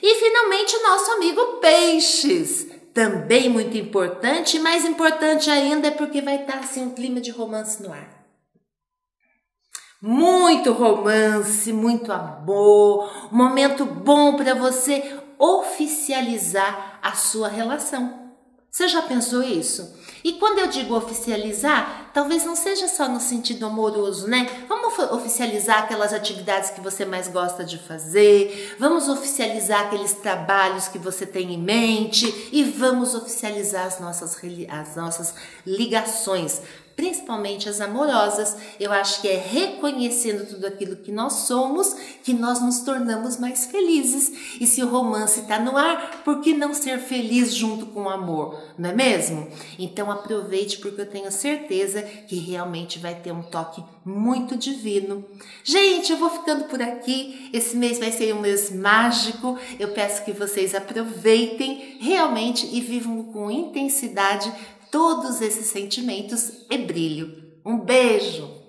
E 0.03 0.15
finalmente 0.17 0.75
o 0.75 0.83
nosso 0.83 1.11
amigo 1.12 1.41
peixes, 1.61 2.67
também 2.93 3.49
muito 3.49 3.79
importante, 3.79 4.57
e 4.57 4.61
mais 4.61 4.85
importante 4.85 5.49
ainda 5.49 5.87
é 5.88 5.93
porque 5.93 6.21
vai 6.21 6.41
estar 6.41 6.59
assim 6.59 6.83
um 6.83 6.91
clima 6.91 7.21
de 7.21 7.31
romance 7.31 7.81
no 7.81 7.93
ar. 7.93 8.23
Muito 10.01 10.73
romance, 10.73 11.73
muito 11.73 12.12
amor, 12.12 13.33
momento 13.33 13.85
bom 13.87 14.35
para 14.35 14.55
você 14.55 15.21
oficializar 15.38 16.99
a 17.01 17.12
sua 17.12 17.47
relação. 17.47 18.21
Você 18.74 18.88
já 18.88 19.02
pensou 19.02 19.42
isso? 19.42 19.94
E 20.24 20.32
quando 20.32 20.61
eu 20.61 20.66
digo 20.66 20.96
oficializar, 20.96 22.11
talvez 22.14 22.42
não 22.42 22.56
seja 22.56 22.88
só 22.88 23.06
no 23.06 23.20
sentido 23.20 23.66
amoroso, 23.66 24.26
né? 24.26 24.64
Vamos 24.66 24.98
oficializar 25.12 25.80
aquelas 25.80 26.14
atividades 26.14 26.70
que 26.70 26.80
você 26.80 27.04
mais 27.04 27.28
gosta 27.28 27.64
de 27.64 27.76
fazer, 27.76 28.74
vamos 28.78 29.11
oficializar 29.11 29.82
aqueles 29.82 30.14
trabalhos 30.14 30.88
que 30.88 30.98
você 30.98 31.26
tem 31.26 31.52
em 31.52 31.58
mente 31.58 32.48
e 32.50 32.64
vamos 32.64 33.14
oficializar 33.14 33.85
as 33.85 34.00
nossas, 34.00 34.40
as 34.70 34.96
nossas 34.96 35.35
ligações 35.66 36.62
principalmente 36.96 37.68
as 37.68 37.81
amorosas, 37.81 38.57
eu 38.78 38.92
acho 38.92 39.20
que 39.20 39.28
é 39.28 39.37
reconhecendo 39.37 40.46
tudo 40.46 40.66
aquilo 40.66 40.96
que 40.96 41.12
nós 41.12 41.33
somos 41.33 41.96
que 42.22 42.33
nós 42.33 42.61
nos 42.61 42.81
tornamos 42.81 43.37
mais 43.38 43.66
felizes. 43.66 44.59
E 44.61 44.66
se 44.66 44.83
o 44.83 44.88
romance 44.88 45.40
está 45.40 45.59
no 45.59 45.76
ar, 45.76 46.22
por 46.24 46.40
que 46.40 46.55
não 46.55 46.74
ser 46.74 46.98
feliz 46.98 47.55
junto 47.55 47.87
com 47.87 48.02
o 48.02 48.09
amor, 48.09 48.61
não 48.78 48.90
é 48.90 48.94
mesmo? 48.94 49.48
Então 49.78 50.11
aproveite 50.11 50.78
porque 50.78 51.00
eu 51.00 51.07
tenho 51.07 51.31
certeza 51.31 52.02
que 52.02 52.37
realmente 52.37 52.98
vai 52.98 53.14
ter 53.14 53.33
um 53.33 53.42
toque 53.42 53.83
muito 54.05 54.57
divino. 54.57 55.24
Gente, 55.64 56.12
eu 56.12 56.18
vou 56.18 56.31
ficando 56.31 56.64
por 56.64 56.83
aqui. 56.83 57.50
Esse 57.52 57.76
mês 57.76 57.98
vai 57.98 58.11
ser 58.11 58.35
um 58.35 58.40
mês 58.40 58.70
mágico. 58.70 59.59
Eu 59.78 59.88
peço 59.88 60.24
que 60.24 60.33
vocês 60.33 60.74
aproveitem 60.74 61.98
realmente 62.00 62.68
e 62.72 62.81
vivam 62.81 63.24
com 63.24 63.50
intensidade 63.50 64.52
todos 64.92 65.40
esses 65.40 65.66
sentimentos 65.66 66.66
e 66.70 66.76
brilho. 66.76 67.42
Um 67.64 67.78
beijo! 67.78 68.62